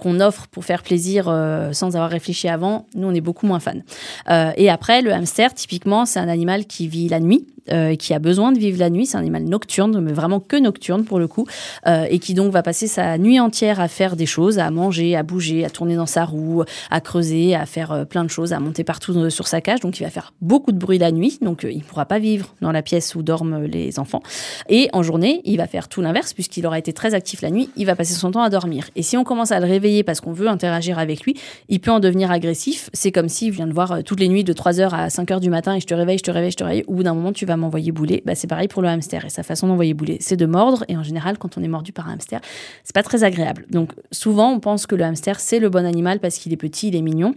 qu'on 0.00 0.20
offre 0.20 0.46
pour 0.48 0.64
faire 0.64 0.82
plaisir 0.82 1.24
sans 1.72 1.96
avoir 1.96 2.10
réfléchi 2.10 2.48
avant, 2.48 2.86
nous, 2.94 3.08
on 3.08 3.14
est 3.14 3.20
beaucoup 3.20 3.46
moins 3.46 3.60
fan. 3.60 3.82
Euh, 4.30 4.52
et 4.56 4.70
après, 4.70 5.02
le 5.02 5.12
hamster, 5.12 5.54
typiquement, 5.54 6.06
c'est 6.06 6.20
un 6.20 6.28
animal 6.28 6.66
qui 6.66 6.88
vit 6.88 7.08
la 7.08 7.20
nuit. 7.20 7.46
Euh, 7.72 7.96
qui 7.96 8.12
a 8.12 8.18
besoin 8.18 8.52
de 8.52 8.58
vivre 8.58 8.78
la 8.78 8.90
nuit. 8.90 9.06
C'est 9.06 9.16
un 9.16 9.20
animal 9.20 9.44
nocturne, 9.44 9.98
mais 9.98 10.12
vraiment 10.12 10.38
que 10.38 10.56
nocturne 10.56 11.06
pour 11.06 11.18
le 11.18 11.26
coup, 11.26 11.46
euh, 11.86 12.04
et 12.10 12.18
qui 12.18 12.34
donc 12.34 12.52
va 12.52 12.62
passer 12.62 12.86
sa 12.86 13.16
nuit 13.16 13.40
entière 13.40 13.80
à 13.80 13.88
faire 13.88 14.16
des 14.16 14.26
choses, 14.26 14.58
à 14.58 14.70
manger, 14.70 15.16
à 15.16 15.22
bouger, 15.22 15.64
à 15.64 15.70
tourner 15.70 15.96
dans 15.96 16.04
sa 16.04 16.26
roue, 16.26 16.62
à 16.90 17.00
creuser, 17.00 17.54
à 17.54 17.64
faire 17.64 18.04
plein 18.06 18.22
de 18.22 18.28
choses, 18.28 18.52
à 18.52 18.60
monter 18.60 18.84
partout 18.84 19.30
sur 19.30 19.48
sa 19.48 19.62
cage. 19.62 19.80
Donc 19.80 19.98
il 19.98 20.02
va 20.02 20.10
faire 20.14 20.32
beaucoup 20.40 20.72
de 20.72 20.78
bruit 20.78 20.98
la 20.98 21.12
nuit, 21.12 21.38
donc 21.42 21.66
il 21.68 21.78
ne 21.78 21.82
pourra 21.82 22.06
pas 22.06 22.18
vivre 22.18 22.54
dans 22.60 22.72
la 22.72 22.82
pièce 22.82 23.14
où 23.14 23.22
dorment 23.22 23.64
les 23.64 23.98
enfants. 23.98 24.22
Et 24.68 24.88
en 24.92 25.02
journée, 25.02 25.42
il 25.44 25.56
va 25.58 25.66
faire 25.66 25.88
tout 25.88 26.00
l'inverse, 26.00 26.32
puisqu'il 26.32 26.66
aura 26.66 26.78
été 26.78 26.92
très 26.92 27.14
actif 27.14 27.42
la 27.42 27.50
nuit, 27.50 27.68
il 27.76 27.86
va 27.86 27.96
passer 27.96 28.14
son 28.14 28.30
temps 28.30 28.42
à 28.42 28.50
dormir. 28.50 28.88
Et 28.96 29.02
si 29.02 29.16
on 29.16 29.24
commence 29.24 29.52
à 29.52 29.60
le 29.60 29.66
réveiller 29.66 30.02
parce 30.02 30.20
qu'on 30.20 30.32
veut 30.32 30.48
interagir 30.48 30.98
avec 30.98 31.22
lui, 31.22 31.34
il 31.68 31.80
peut 31.80 31.90
en 31.90 32.00
devenir 32.00 32.30
agressif. 32.30 32.90
C'est 32.92 33.12
comme 33.12 33.28
s'il 33.28 33.50
vient 33.50 33.66
de 33.66 33.72
voir 33.72 34.02
toutes 34.04 34.20
les 34.20 34.28
nuits 34.28 34.44
de 34.44 34.52
3h 34.52 34.90
à 34.90 35.08
5h 35.08 35.40
du 35.40 35.50
matin 35.50 35.74
et 35.74 35.80
je 35.80 35.86
te 35.86 35.94
réveille, 35.94 36.18
je 36.18 36.22
te 36.22 36.30
réveille, 36.30 36.52
je 36.52 36.56
te 36.56 36.64
réveille. 36.64 36.84
Au 36.86 36.94
bout 36.94 37.02
d'un 37.02 37.14
moment, 37.14 37.32
tu 37.32 37.44
vas 37.44 37.56
m'envoyer 37.56 37.92
bouler. 37.92 38.22
Bah, 38.24 38.34
c'est 38.34 38.46
pareil 38.46 38.68
pour 38.68 38.82
le 38.82 38.88
hamster. 38.88 39.24
Et 39.24 39.30
sa 39.30 39.42
façon 39.42 39.66
d'envoyer 39.66 39.94
bouler, 39.94 40.18
c'est 40.20 40.36
de 40.36 40.46
mordre. 40.46 40.84
Et 40.88 40.96
en 40.96 41.02
général, 41.02 41.38
quand 41.38 41.58
on 41.58 41.62
est 41.62 41.68
mordu 41.68 41.92
par 41.92 42.08
un 42.08 42.14
hamster, 42.14 42.40
c'est 42.84 42.94
pas 42.94 43.02
très 43.02 43.24
agréable. 43.24 43.66
Donc 43.70 43.92
souvent, 44.12 44.52
on 44.52 44.60
pense 44.60 44.86
que 44.86 44.94
le 44.94 45.04
hamster, 45.04 45.40
c'est 45.40 45.58
le 45.58 45.68
bon 45.68 45.84
animal 45.84 46.20
parce 46.20 46.38
qu'il 46.38 46.52
est 46.52 46.56
petit, 46.56 46.88
il 46.88 46.96
est 46.96 47.02
mignon. 47.02 47.34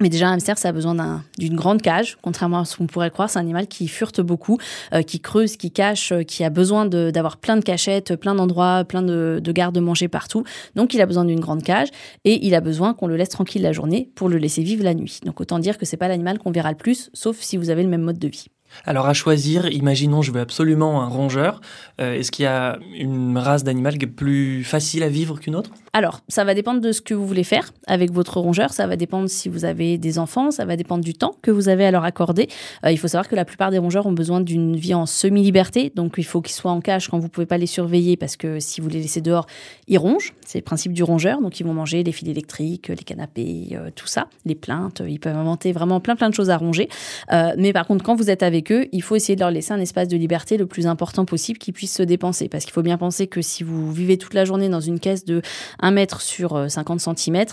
Mais 0.00 0.10
déjà, 0.10 0.28
un 0.28 0.34
hamster, 0.34 0.58
ça 0.58 0.68
a 0.68 0.72
besoin 0.72 1.22
d'une 1.38 1.56
grande 1.56 1.80
cage, 1.80 2.18
contrairement 2.20 2.60
à 2.60 2.64
ce 2.66 2.76
qu'on 2.76 2.86
pourrait 2.86 3.10
croire. 3.10 3.30
C'est 3.30 3.38
un 3.38 3.42
animal 3.42 3.66
qui 3.66 3.88
furte 3.88 4.20
beaucoup, 4.20 4.58
euh, 4.92 5.00
qui 5.00 5.20
creuse, 5.20 5.56
qui 5.56 5.70
cache, 5.70 6.12
euh, 6.12 6.22
qui 6.22 6.44
a 6.44 6.50
besoin 6.50 6.84
d'avoir 6.84 7.38
plein 7.38 7.56
de 7.56 7.62
cachettes, 7.62 8.14
plein 8.14 8.34
d'endroits, 8.34 8.84
plein 8.84 9.00
de, 9.00 9.40
de 9.42 9.52
garde-manger 9.52 10.08
partout. 10.08 10.44
Donc, 10.74 10.92
il 10.92 11.00
a 11.00 11.06
besoin 11.06 11.24
d'une 11.24 11.40
grande 11.40 11.62
cage 11.62 11.88
et 12.24 12.46
il 12.46 12.54
a 12.54 12.60
besoin 12.60 12.92
qu'on 12.92 13.06
le 13.06 13.16
laisse 13.16 13.30
tranquille 13.30 13.62
la 13.62 13.72
journée 13.72 14.10
pour 14.14 14.28
le 14.28 14.36
laisser 14.36 14.62
vivre 14.62 14.84
la 14.84 14.92
nuit. 14.92 15.20
Donc, 15.24 15.40
autant 15.40 15.58
dire 15.58 15.78
que 15.78 15.86
c'est 15.86 15.96
pas 15.96 16.08
l'animal 16.08 16.38
qu'on 16.38 16.52
verra 16.52 16.70
le 16.70 16.76
plus, 16.76 17.08
sauf 17.14 17.40
si 17.40 17.56
vous 17.56 17.70
avez 17.70 17.82
le 17.82 17.88
même 17.88 18.02
mode 18.02 18.18
de 18.18 18.28
vie. 18.28 18.48
Alors 18.84 19.06
à 19.06 19.14
choisir, 19.14 19.66
imaginons 19.66 20.22
je 20.22 20.32
veux 20.32 20.40
absolument 20.40 21.02
un 21.02 21.08
rongeur. 21.08 21.60
Euh, 22.00 22.14
est-ce 22.14 22.30
qu'il 22.30 22.44
y 22.44 22.46
a 22.46 22.78
une 22.94 23.38
race 23.38 23.64
d'animal 23.64 23.98
qui 23.98 24.04
est 24.04 24.08
plus 24.08 24.64
facile 24.64 25.02
à 25.02 25.08
vivre 25.08 25.40
qu'une 25.40 25.56
autre? 25.56 25.70
Alors 25.92 26.20
ça 26.28 26.44
va 26.44 26.54
dépendre 26.54 26.80
de 26.80 26.92
ce 26.92 27.00
que 27.00 27.14
vous 27.14 27.26
voulez 27.26 27.44
faire 27.44 27.72
avec 27.86 28.12
votre 28.12 28.38
rongeur. 28.38 28.72
Ça 28.72 28.86
va 28.86 28.96
dépendre 28.96 29.30
si 29.30 29.48
vous 29.48 29.64
avez 29.64 29.96
des 29.96 30.18
enfants. 30.18 30.50
Ça 30.50 30.64
va 30.64 30.76
dépendre 30.76 31.02
du 31.02 31.14
temps 31.14 31.34
que 31.40 31.50
vous 31.50 31.68
avez 31.68 31.86
à 31.86 31.90
leur 31.90 32.04
accorder. 32.04 32.48
Euh, 32.84 32.92
il 32.92 32.98
faut 32.98 33.08
savoir 33.08 33.28
que 33.28 33.34
la 33.34 33.44
plupart 33.44 33.70
des 33.70 33.78
rongeurs 33.78 34.06
ont 34.06 34.12
besoin 34.12 34.40
d'une 34.40 34.76
vie 34.76 34.94
en 34.94 35.06
semi-liberté. 35.06 35.90
Donc 35.94 36.14
il 36.18 36.24
faut 36.24 36.42
qu'ils 36.42 36.54
soient 36.54 36.70
en 36.70 36.80
cage 36.80 37.08
quand 37.08 37.18
vous 37.18 37.30
pouvez 37.30 37.46
pas 37.46 37.58
les 37.58 37.66
surveiller 37.66 38.16
parce 38.16 38.36
que 38.36 38.60
si 38.60 38.80
vous 38.80 38.88
les 38.88 39.00
laissez 39.00 39.22
dehors, 39.22 39.46
ils 39.88 39.98
rongent. 39.98 40.34
C'est 40.44 40.58
le 40.58 40.64
principe 40.64 40.92
du 40.92 41.02
rongeur. 41.02 41.40
Donc 41.40 41.60
ils 41.60 41.64
vont 41.64 41.74
manger 41.74 42.02
les 42.02 42.12
fils 42.12 42.28
électriques, 42.28 42.88
les 42.88 42.96
canapés, 42.96 43.68
euh, 43.72 43.90
tout 43.94 44.06
ça, 44.06 44.28
les 44.44 44.54
plaintes. 44.54 45.02
Ils 45.06 45.20
peuvent 45.20 45.36
inventer 45.36 45.72
vraiment 45.72 46.00
plein 46.00 46.16
plein 46.16 46.28
de 46.28 46.34
choses 46.34 46.50
à 46.50 46.58
ronger. 46.58 46.88
mais 47.30 47.72
par 47.72 47.86
contre 47.86 48.04
quand 48.04 48.14
vous 48.14 48.30
êtes 48.30 48.42
avec 48.42 48.65
il 48.70 49.02
faut 49.02 49.16
essayer 49.16 49.36
de 49.36 49.40
leur 49.40 49.50
laisser 49.50 49.72
un 49.72 49.80
espace 49.80 50.08
de 50.08 50.16
liberté 50.16 50.56
le 50.56 50.66
plus 50.66 50.86
important 50.86 51.24
possible 51.24 51.58
qu'ils 51.58 51.74
puissent 51.74 51.94
se 51.94 52.02
dépenser. 52.02 52.48
Parce 52.48 52.64
qu'il 52.64 52.72
faut 52.72 52.82
bien 52.82 52.98
penser 52.98 53.26
que 53.26 53.42
si 53.42 53.62
vous 53.62 53.92
vivez 53.92 54.18
toute 54.18 54.34
la 54.34 54.44
journée 54.44 54.68
dans 54.68 54.80
une 54.80 55.00
caisse 55.00 55.24
de 55.24 55.42
1 55.80 55.90
mètre 55.90 56.20
sur 56.20 56.70
50 56.70 57.00
euh, 57.00 57.14
cm, 57.14 57.44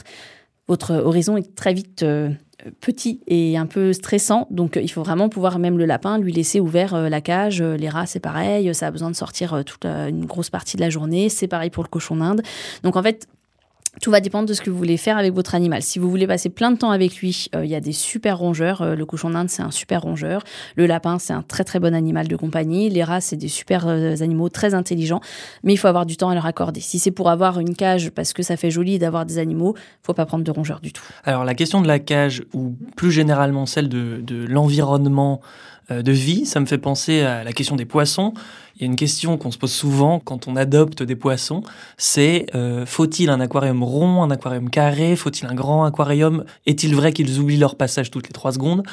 votre 0.68 0.94
horizon 0.94 1.38
est 1.38 1.56
très 1.56 1.74
vite 1.74 2.04
euh, 2.04 2.30
petit 2.80 3.22
et 3.28 3.58
un 3.58 3.66
peu 3.66 3.94
stressant. 3.94 4.48
Donc 4.50 4.80
il 4.82 4.90
faut 4.90 5.04
vraiment 5.04 5.30
pouvoir, 5.30 5.60
même 5.60 5.78
le 5.78 5.86
lapin, 5.86 6.18
lui 6.18 6.32
laisser 6.32 6.60
ouvert 6.60 6.94
euh, 6.94 7.10
la 7.10 7.22
cage. 7.22 7.62
Les 7.62 7.90
rats, 7.90 8.06
c'est 8.06 8.20
pareil, 8.20 8.74
ça 8.74 8.88
a 8.88 8.92
besoin 8.92 9.12
de 9.12 9.16
sortir 9.16 9.64
toute 9.66 9.86
une 9.86 10.26
grosse 10.26 10.50
partie 10.50 10.78
de 10.78 10.82
la 10.82 10.90
journée. 10.90 11.30
C'est 11.30 11.48
pareil 11.48 11.70
pour 11.70 11.84
le 11.84 11.90
cochon 11.90 12.16
d'Inde. 12.16 12.42
Donc 12.84 12.96
en 12.96 13.04
fait, 13.04 13.28
Tout 14.02 14.10
va 14.10 14.22
dépendre 14.22 14.50
de 14.50 14.54
ce 14.54 14.62
que 14.62 14.72
vous 14.72 14.78
voulez 14.78 14.98
faire 14.98 15.18
avec 15.18 15.34
votre 15.34 15.54
animal. 15.54 15.84
Si 15.84 16.00
vous 16.00 16.10
voulez 16.10 16.26
passer 16.26 16.50
plein 16.50 16.72
de 16.72 16.78
temps 16.78 16.90
avec 16.90 17.18
lui, 17.18 17.48
euh, 17.56 17.64
il 17.64 17.70
y 17.70 17.76
a 17.76 17.80
des 17.80 17.92
super 17.92 18.40
rongeurs. 18.40 18.82
Euh, 18.82 18.96
le 18.96 19.06
cochon 19.06 19.30
d'Inde, 19.30 19.50
c'est 19.50 19.62
un 19.62 19.70
super 19.70 20.02
rongeur. 20.02 20.44
Le 20.76 20.88
lapin, 20.88 21.20
c'est 21.20 21.34
un 21.34 21.44
très 21.44 21.64
très 21.64 21.80
bon 21.80 21.94
animal 21.94 22.28
de 22.28 22.36
compagnie. 22.36 22.90
Les 22.90 23.04
rats, 23.04 23.22
c'est 23.22 23.36
des 23.36 23.48
super 23.48 23.88
euh, 23.88 24.16
animaux 24.22 24.50
très 24.50 24.74
intelligents. 24.74 25.22
Mais 25.64 25.74
il 25.74 25.78
faut 25.78 25.88
avoir 25.88 26.08
du 26.08 26.18
temps 26.18 26.30
à 26.30 26.34
leur 26.34 26.48
accorder. 26.48 26.82
Si 26.82 26.98
c'est 26.98 27.12
pour 27.12 27.30
avoir 27.30 27.60
une 27.60 27.76
cage 27.76 28.10
parce 28.10 28.34
que 28.34 28.42
ça 28.42 28.58
fait 28.58 28.72
joli 28.72 28.98
d'avoir 28.98 29.28
des 29.28 29.38
animaux, 29.38 29.76
faut 30.02 30.14
pas 30.14 30.26
prendre 30.26 30.44
de 30.44 30.52
rongeurs 30.52 30.80
du 30.80 30.92
tout. 30.92 31.04
Alors 31.24 31.46
la 31.46 31.54
question 31.54 31.80
de 31.80 31.88
la 31.88 32.00
cage, 32.00 32.44
ou 32.54 32.76
plus 32.96 33.12
généralement 33.12 33.68
celle 33.68 33.90
de, 33.90 34.22
de 34.22 34.46
l'environnement 34.48 35.40
de 35.90 36.12
vie, 36.12 36.46
ça 36.46 36.60
me 36.60 36.66
fait 36.66 36.78
penser 36.78 37.22
à 37.22 37.44
la 37.44 37.54
question 37.54 37.76
des 37.76 37.86
poissons. 37.86 38.34
Il 38.76 38.82
y 38.82 38.86
a 38.86 38.88
une 38.88 38.96
question 38.96 39.38
qu'on 39.38 39.52
se 39.52 39.58
pose 39.58 39.72
souvent 39.72 40.20
quand 40.20 40.48
on 40.48 40.56
adopte 40.56 41.04
des 41.04 41.16
poissons, 41.16 41.62
c'est 41.98 42.48
euh, 42.56 42.86
faut-il 42.86 43.30
un 43.30 43.40
aquarium 43.40 43.84
rond, 43.84 44.24
un 44.24 44.32
aquarium 44.32 44.70
carré, 44.70 45.16
faut-il 45.16 45.46
un 45.46 45.54
grand 45.54 45.84
aquarium? 45.84 46.44
Est-il 46.66 46.96
vrai 46.96 47.14
qu'ils 47.14 47.40
oublient 47.40 47.58
leur 47.58 47.76
passage 47.76 48.10
toutes 48.10 48.28
les 48.28 48.34
trois 48.34 48.52
secondes? 48.52 48.84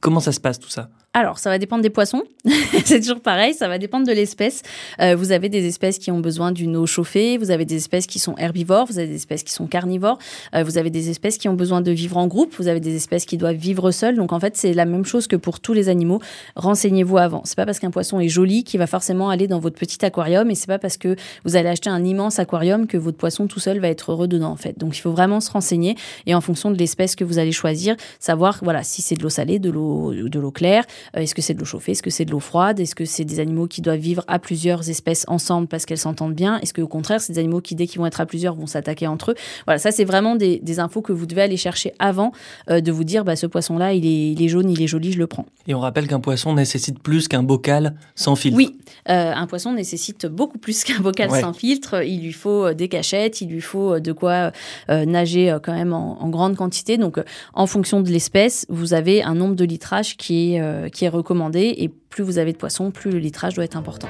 Comment 0.00 0.20
ça 0.20 0.32
se 0.32 0.40
passe 0.40 0.60
tout 0.60 0.70
ça? 0.70 0.90
Alors, 1.12 1.40
ça 1.40 1.50
va 1.50 1.58
dépendre 1.58 1.82
des 1.82 1.90
poissons. 1.90 2.22
c'est 2.84 3.00
toujours 3.00 3.20
pareil, 3.20 3.52
ça 3.52 3.66
va 3.66 3.78
dépendre 3.78 4.06
de 4.06 4.12
l'espèce. 4.12 4.62
Euh, 5.00 5.16
vous 5.16 5.32
avez 5.32 5.48
des 5.48 5.66
espèces 5.66 5.98
qui 5.98 6.12
ont 6.12 6.20
besoin 6.20 6.52
d'une 6.52 6.76
eau 6.76 6.86
chauffée, 6.86 7.36
vous 7.36 7.50
avez 7.50 7.64
des 7.64 7.74
espèces 7.74 8.06
qui 8.06 8.20
sont 8.20 8.36
herbivores, 8.36 8.86
vous 8.86 8.98
avez 8.98 9.08
des 9.08 9.16
espèces 9.16 9.42
qui 9.42 9.52
sont 9.52 9.66
carnivores, 9.66 10.18
euh, 10.54 10.62
vous 10.62 10.78
avez 10.78 10.88
des 10.88 11.10
espèces 11.10 11.36
qui 11.36 11.48
ont 11.48 11.54
besoin 11.54 11.80
de 11.80 11.90
vivre 11.90 12.16
en 12.16 12.28
groupe, 12.28 12.54
vous 12.56 12.68
avez 12.68 12.78
des 12.78 12.94
espèces 12.94 13.24
qui 13.24 13.36
doivent 13.38 13.56
vivre 13.56 13.90
seules. 13.90 14.14
Donc 14.14 14.32
en 14.32 14.38
fait, 14.38 14.56
c'est 14.56 14.72
la 14.72 14.84
même 14.84 15.04
chose 15.04 15.26
que 15.26 15.34
pour 15.34 15.58
tous 15.58 15.72
les 15.72 15.88
animaux. 15.88 16.20
Renseignez-vous 16.54 17.18
avant. 17.18 17.42
C'est 17.44 17.56
pas 17.56 17.66
parce 17.66 17.80
qu'un 17.80 17.90
poisson 17.90 18.20
est 18.20 18.28
joli 18.28 18.62
qu'il 18.62 18.78
va 18.78 18.86
forcément 18.86 19.30
aller 19.30 19.48
dans 19.48 19.58
votre 19.58 19.76
petit 19.76 20.04
aquarium 20.04 20.48
et 20.48 20.54
c'est 20.54 20.68
pas 20.68 20.78
parce 20.78 20.96
que 20.96 21.16
vous 21.44 21.56
allez 21.56 21.70
acheter 21.70 21.90
un 21.90 22.04
immense 22.04 22.38
aquarium 22.38 22.86
que 22.86 22.96
votre 22.96 23.16
poisson 23.16 23.48
tout 23.48 23.58
seul 23.58 23.80
va 23.80 23.88
être 23.88 24.12
heureux 24.12 24.28
dedans 24.28 24.52
en 24.52 24.56
fait. 24.56 24.78
Donc 24.78 24.96
il 24.96 25.00
faut 25.00 25.10
vraiment 25.10 25.40
se 25.40 25.50
renseigner 25.50 25.96
et 26.26 26.36
en 26.36 26.40
fonction 26.40 26.70
de 26.70 26.78
l'espèce 26.78 27.16
que 27.16 27.24
vous 27.24 27.40
allez 27.40 27.50
choisir, 27.50 27.96
savoir 28.20 28.60
voilà 28.62 28.84
si 28.84 29.02
c'est 29.02 29.16
de 29.16 29.24
l'eau 29.24 29.28
salée, 29.28 29.58
de 29.58 29.70
l'eau 29.70 30.14
de 30.14 30.38
l'eau 30.38 30.52
claire, 30.52 30.84
est-ce 31.14 31.34
que 31.34 31.42
c'est 31.42 31.54
de 31.54 31.58
l'eau 31.58 31.64
chauffée? 31.64 31.92
Est-ce 31.92 32.02
que 32.02 32.10
c'est 32.10 32.24
de 32.24 32.30
l'eau 32.30 32.40
froide? 32.40 32.80
Est-ce 32.80 32.94
que 32.94 33.04
c'est 33.04 33.24
des 33.24 33.40
animaux 33.40 33.66
qui 33.66 33.80
doivent 33.80 33.98
vivre 33.98 34.24
à 34.28 34.38
plusieurs 34.38 34.88
espèces 34.88 35.24
ensemble 35.28 35.68
parce 35.68 35.86
qu'elles 35.86 35.98
s'entendent 35.98 36.34
bien? 36.34 36.58
Est-ce 36.60 36.72
que 36.72 36.82
au 36.82 36.88
contraire, 36.88 37.20
c'est 37.20 37.32
des 37.32 37.38
animaux 37.38 37.60
qui, 37.60 37.74
dès 37.74 37.86
qu'ils 37.86 37.98
vont 37.98 38.06
être 38.06 38.20
à 38.20 38.26
plusieurs, 38.26 38.54
vont 38.54 38.66
s'attaquer 38.66 39.06
entre 39.06 39.32
eux? 39.32 39.34
Voilà, 39.66 39.78
ça, 39.78 39.90
c'est 39.90 40.04
vraiment 40.04 40.36
des, 40.36 40.60
infos 40.78 41.02
que 41.02 41.12
vous 41.12 41.26
devez 41.26 41.42
aller 41.42 41.56
chercher 41.56 41.92
avant 41.98 42.32
euh, 42.70 42.80
de 42.80 42.92
vous 42.92 43.04
dire 43.04 43.24
bah, 43.24 43.36
ce 43.36 43.46
poisson-là, 43.46 43.92
il 43.92 44.06
est, 44.06 44.48
jaune, 44.48 44.70
il 44.70 44.80
est 44.80 44.86
joli, 44.86 45.12
je 45.12 45.18
le 45.18 45.26
prends. 45.26 45.46
Et 45.66 45.74
on 45.74 45.80
rappelle 45.80 46.06
qu'un 46.06 46.20
poisson 46.20 46.54
nécessite 46.54 47.00
plus 47.00 47.28
qu'un 47.28 47.42
bocal 47.42 47.96
sans 48.14 48.36
filtre. 48.36 48.56
Oui, 48.56 48.78
euh, 49.08 49.32
un 49.34 49.46
poisson 49.46 49.72
nécessite 49.72 50.26
beaucoup 50.26 50.58
plus 50.58 50.84
qu'un 50.84 51.00
bocal 51.00 51.30
sans 51.30 51.52
filtre. 51.52 52.04
Il 52.04 52.22
lui 52.22 52.32
faut 52.32 52.72
des 52.72 52.88
cachettes, 52.88 53.40
il 53.40 53.48
lui 53.48 53.60
faut 53.60 54.00
de 54.00 54.12
quoi 54.12 54.52
nager 54.88 55.56
quand 55.62 55.74
même 55.74 55.92
en, 55.92 56.22
en, 56.22 56.28
grande 56.28 56.56
quantité. 56.56 56.96
Donc, 56.98 57.20
en 57.54 57.66
fonction 57.66 58.00
de 58.00 58.10
l'espèce, 58.10 58.64
vous 58.68 58.94
avez 58.94 59.22
un 59.22 59.34
nombre 59.34 59.54
de 59.54 59.64
litrages 59.64 60.16
qui 60.16 60.54
est, 60.54 60.89
qui 60.90 61.04
est 61.04 61.08
recommandé 61.08 61.74
et 61.78 61.88
plus 61.88 62.22
vous 62.22 62.38
avez 62.38 62.52
de 62.52 62.58
poissons, 62.58 62.90
plus 62.90 63.10
le 63.10 63.18
litrage 63.18 63.54
doit 63.54 63.64
être 63.64 63.76
important. 63.76 64.08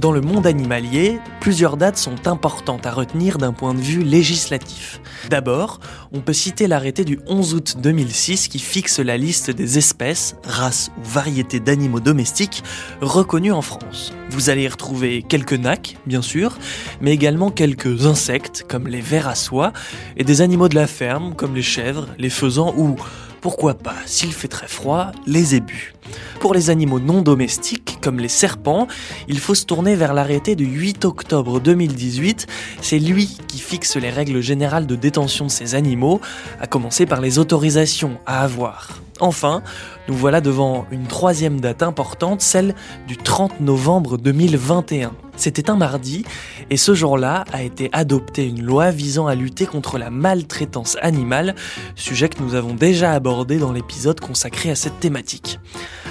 Dans 0.00 0.12
le 0.12 0.20
monde 0.20 0.46
animalier, 0.46 1.18
plusieurs 1.40 1.78
dates 1.78 1.96
sont 1.96 2.28
importantes 2.28 2.84
à 2.84 2.92
retenir 2.92 3.38
d'un 3.38 3.54
point 3.54 3.72
de 3.72 3.80
vue 3.80 4.02
législatif. 4.02 5.00
D'abord, 5.30 5.80
on 6.12 6.20
peut 6.20 6.34
citer 6.34 6.66
l'arrêté 6.66 7.02
du 7.02 7.18
11 7.26 7.54
août 7.54 7.76
2006 7.82 8.48
qui 8.48 8.58
fixe 8.58 8.98
la 8.98 9.16
liste 9.16 9.50
des 9.50 9.78
espèces, 9.78 10.36
races 10.44 10.90
ou 10.98 11.02
variétés 11.02 11.60
d'animaux 11.60 12.00
domestiques 12.00 12.62
reconnus 13.00 13.54
en 13.54 13.62
France. 13.62 14.12
Vous 14.28 14.50
allez 14.50 14.64
y 14.64 14.68
retrouver 14.68 15.22
quelques 15.22 15.54
nacs, 15.54 15.96
bien 16.04 16.22
sûr, 16.22 16.58
mais 17.00 17.12
également 17.12 17.50
quelques 17.50 18.04
insectes 18.04 18.66
comme 18.68 18.88
les 18.88 19.00
vers 19.00 19.26
à 19.26 19.34
soie 19.34 19.72
et 20.18 20.24
des 20.24 20.42
animaux 20.42 20.68
de 20.68 20.74
la 20.74 20.86
ferme 20.86 21.34
comme 21.34 21.54
les 21.54 21.62
chèvres, 21.62 22.06
les 22.18 22.30
faisans 22.30 22.74
ou 22.76 22.96
pourquoi 23.40 23.74
pas, 23.74 23.96
s'il 24.06 24.32
fait 24.32 24.48
très 24.48 24.68
froid, 24.68 25.12
les 25.26 25.54
ébus. 25.54 25.94
Pour 26.40 26.54
les 26.54 26.70
animaux 26.70 27.00
non 27.00 27.22
domestiques, 27.22 27.98
comme 28.00 28.18
les 28.18 28.28
serpents, 28.28 28.86
il 29.28 29.38
faut 29.38 29.54
se 29.54 29.64
tourner 29.64 29.96
vers 29.96 30.14
l'arrêté 30.14 30.54
du 30.54 30.64
8 30.66 31.04
octobre 31.04 31.60
2018. 31.60 32.46
C'est 32.80 32.98
lui 32.98 33.38
qui 33.48 33.58
fixe 33.58 33.96
les 33.96 34.10
règles 34.10 34.40
générales 34.40 34.86
de 34.86 34.96
détention 34.96 35.46
de 35.46 35.50
ces 35.50 35.74
animaux, 35.74 36.20
à 36.60 36.66
commencer 36.66 37.06
par 37.06 37.20
les 37.20 37.38
autorisations 37.38 38.18
à 38.26 38.42
avoir. 38.42 39.00
Enfin, 39.20 39.62
nous 40.08 40.14
voilà 40.14 40.40
devant 40.40 40.86
une 40.90 41.06
troisième 41.06 41.60
date 41.60 41.82
importante, 41.82 42.40
celle 42.40 42.74
du 43.06 43.16
30 43.16 43.60
novembre 43.60 44.18
2021. 44.18 45.12
C'était 45.36 45.68
un 45.68 45.76
mardi, 45.76 46.24
et 46.70 46.76
ce 46.76 46.94
jour-là 46.94 47.44
a 47.52 47.62
été 47.62 47.90
adoptée 47.92 48.46
une 48.46 48.62
loi 48.62 48.90
visant 48.90 49.26
à 49.26 49.34
lutter 49.34 49.66
contre 49.66 49.98
la 49.98 50.08
maltraitance 50.10 50.96
animale, 51.02 51.54
sujet 51.94 52.28
que 52.28 52.42
nous 52.42 52.54
avons 52.54 52.74
déjà 52.74 53.12
abordé 53.12 53.58
dans 53.58 53.72
l'épisode 53.72 54.18
consacré 54.18 54.70
à 54.70 54.74
cette 54.74 54.98
thématique. 54.98 55.60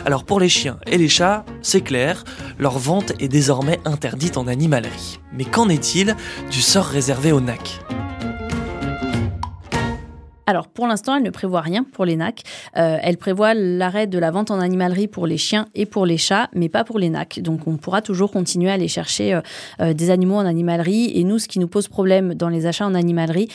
Alors 0.06 0.24
pour 0.24 0.40
les 0.40 0.50
chiens 0.50 0.78
et 0.86 1.00
les 1.00 1.10
chats, 1.10 1.44
c'est 1.64 1.82
clair, 1.82 2.24
leur 2.60 2.78
vente 2.78 3.14
est 3.20 3.28
désormais 3.28 3.80
interdite 3.86 4.38
en 4.38 4.46
animalerie. 4.46 5.20
Mais 5.34 5.46
qu'en 5.46 5.70
est-il 5.70 6.16
du 6.52 6.62
sort 6.62 6.86
réservé 6.86 7.32
aux 7.32 7.42
NAC 7.42 7.82
alors, 10.48 10.68
pour 10.68 10.86
l'instant, 10.86 11.16
elle 11.16 11.24
ne 11.24 11.32
prévoit 11.32 11.62
rien 11.62 11.84
pour 11.84 12.06
les 12.06 12.16
NAC. 12.16 12.44
Euh, 12.78 12.98
elle 13.02 13.18
prévoit 13.18 13.54
l'arrêt 13.56 14.06
de 14.06 14.20
la 14.20 14.30
vente 14.30 14.52
en 14.52 14.60
animalerie 14.60 15.08
pour 15.08 15.26
les 15.26 15.38
chiens 15.38 15.66
et 15.74 15.88
pour 15.88 16.06
les 16.06 16.18
chats, 16.18 16.50
mais 16.54 16.70
pas 16.70 16.84
pour 16.84 17.00
les 17.00 17.10
NAC. 17.10 17.40
Donc, 17.40 17.68
on 17.68 17.78
pourra 17.78 18.02
toujours 18.04 18.32
continuer 18.32 18.70
à 18.70 18.74
aller 18.74 18.88
chercher 18.88 19.34
euh, 19.34 19.42
euh, 19.82 19.94
des 19.94 20.12
animaux 20.12 20.36
en 20.36 20.46
animalerie. 20.46 21.12
Et 21.16 21.24
nous, 21.24 21.40
ce 21.40 21.48
qui 21.48 21.58
nous 21.58 21.68
pose 21.68 21.88
problème 21.88 22.36
dans 22.36 22.50
les 22.50 22.68
achats 22.68 22.86
en 22.86 22.94
animalerie, 22.94 23.48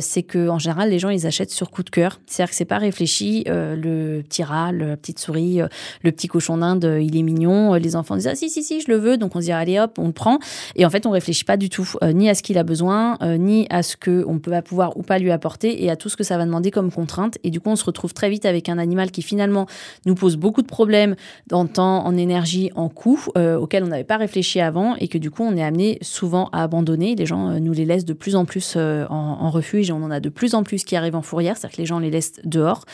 c'est 0.00 0.22
que 0.22 0.48
en 0.48 0.58
général, 0.58 0.90
les 0.90 0.98
gens, 0.98 1.08
ils 1.08 1.26
achètent 1.26 1.50
sur 1.50 1.70
coup 1.70 1.82
de 1.82 1.90
cœur. 1.90 2.20
C'est-à-dire 2.26 2.50
que 2.50 2.56
c'est 2.56 2.64
pas 2.64 2.78
réfléchi. 2.78 3.44
le 3.46 4.22
petit 4.22 4.42
rat, 4.42 4.72
la 4.72 4.96
petite 4.96 5.18
souris, 5.18 5.60
le 6.02 6.12
petit 6.12 6.28
cochon 6.28 6.58
d'Inde, 6.58 6.98
il 7.00 7.16
est 7.16 7.22
mignon. 7.22 7.74
Les 7.74 7.96
enfants 7.96 8.16
disent, 8.16 8.28
ah 8.28 8.34
si, 8.34 8.50
si, 8.50 8.62
si, 8.62 8.80
je 8.80 8.90
le 8.90 8.96
veux. 8.96 9.16
Donc, 9.16 9.36
on 9.36 9.40
se 9.40 9.46
dit, 9.46 9.52
allez 9.52 9.78
hop, 9.78 9.98
on 9.98 10.06
le 10.06 10.12
prend. 10.12 10.38
Et 10.74 10.84
en 10.84 10.90
fait, 10.90 11.06
on 11.06 11.10
réfléchit 11.10 11.44
pas 11.44 11.56
du 11.56 11.68
tout, 11.68 11.88
ni 12.02 12.28
à 12.28 12.34
ce 12.34 12.42
qu'il 12.42 12.58
a 12.58 12.62
besoin, 12.62 13.18
ni 13.22 13.66
à 13.70 13.82
ce 13.82 13.96
qu'on 13.96 14.38
peut 14.38 14.52
pouvoir 14.62 14.96
ou 14.96 15.02
pas 15.02 15.18
lui 15.18 15.30
apporter, 15.30 15.84
et 15.84 15.90
à 15.90 15.96
tout 15.96 16.08
ce 16.08 16.16
que 16.16 16.24
ça 16.26 16.36
va 16.36 16.44
demander 16.44 16.70
comme 16.70 16.90
contrainte. 16.92 17.38
Et 17.44 17.50
du 17.50 17.60
coup, 17.60 17.70
on 17.70 17.76
se 17.76 17.84
retrouve 17.84 18.12
très 18.12 18.28
vite 18.28 18.44
avec 18.44 18.68
un 18.68 18.78
animal 18.78 19.10
qui 19.10 19.22
finalement 19.22 19.66
nous 20.04 20.14
pose 20.14 20.36
beaucoup 20.36 20.62
de 20.62 20.66
problèmes 20.66 21.16
en 21.52 21.66
temps, 21.66 22.04
en 22.04 22.16
énergie, 22.16 22.70
en 22.74 22.88
coût, 22.88 23.20
euh, 23.36 23.56
auxquels 23.56 23.84
on 23.84 23.88
n'avait 23.88 24.04
pas 24.04 24.16
réfléchi 24.16 24.60
avant 24.60 24.96
et 24.96 25.08
que 25.08 25.18
du 25.18 25.30
coup, 25.30 25.42
on 25.42 25.56
est 25.56 25.62
amené 25.62 25.98
souvent 26.02 26.48
à 26.52 26.62
abandonner. 26.62 27.14
Les 27.14 27.26
gens 27.26 27.50
euh, 27.50 27.58
nous 27.58 27.72
les 27.72 27.84
laissent 27.84 28.04
de 28.04 28.12
plus 28.12 28.36
en 28.36 28.44
plus 28.44 28.74
euh, 28.76 29.06
en, 29.08 29.50
refuge 29.50 29.90
et 29.90 29.92
on 29.92 30.02
en 30.02 30.10
a 30.10 30.20
de 30.20 30.28
plus 30.28 30.54
en 30.54 30.64
plus 30.64 30.84
qui 30.84 30.96
arrivent 30.96 31.14
en 31.14 31.22
fourrière, 31.22 31.56
c'est-à-dire 31.56 31.76
que 31.76 31.82
les 31.82 31.86
gens 31.86 31.98
les 32.00 32.10
laissent 32.10 32.40
dehors, 32.44 32.84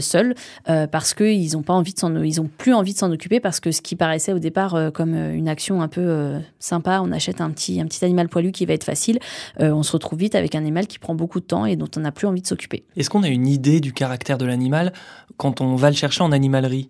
seuls, 0.00 0.34
parce 0.64 1.12
qu'ils 1.12 1.52
n'ont 1.52 1.62
pas 1.62 1.74
envie 1.74 1.92
de 1.92 1.98
s'en, 1.98 2.22
ils 2.22 2.40
ont 2.40 2.48
plus 2.56 2.72
envie 2.72 2.94
de 2.94 2.98
s'en 2.98 3.12
occuper 3.12 3.40
parce 3.40 3.60
que 3.60 3.70
ce 3.70 3.82
qui 3.82 3.94
paraissait 3.94 4.32
au 4.32 4.38
départ 4.38 4.90
comme 4.94 5.14
une 5.14 5.48
action 5.48 5.82
un 5.82 5.88
peu 5.88 6.32
sympa, 6.58 7.00
on 7.04 7.12
achète 7.12 7.40
un 7.40 7.50
petit, 7.50 7.80
un 7.80 7.84
petit 7.84 8.04
animal 8.04 8.28
poilu 8.28 8.52
qui 8.52 8.64
va 8.64 8.72
être 8.72 8.84
facile, 8.84 9.18
on 9.60 9.82
se 9.82 9.92
retrouve 9.92 10.18
vite 10.18 10.34
avec 10.34 10.54
un 10.54 10.60
animal 10.60 10.86
qui 10.86 10.98
prend 10.98 11.14
beaucoup 11.14 11.40
de 11.40 11.44
temps 11.44 11.66
et 11.66 11.76
dont 11.76 11.90
on 11.96 12.00
n'a 12.00 12.12
plus 12.12 12.26
envie 12.26 12.42
de 12.42 12.45
s'occuper. 12.46 12.84
Est-ce 12.96 13.10
qu'on 13.10 13.22
a 13.22 13.28
une 13.28 13.46
idée 13.46 13.80
du 13.80 13.92
caractère 13.92 14.38
de 14.38 14.46
l'animal 14.46 14.92
quand 15.36 15.60
on 15.60 15.76
va 15.76 15.90
le 15.90 15.96
chercher 15.96 16.22
en 16.22 16.32
animalerie? 16.32 16.88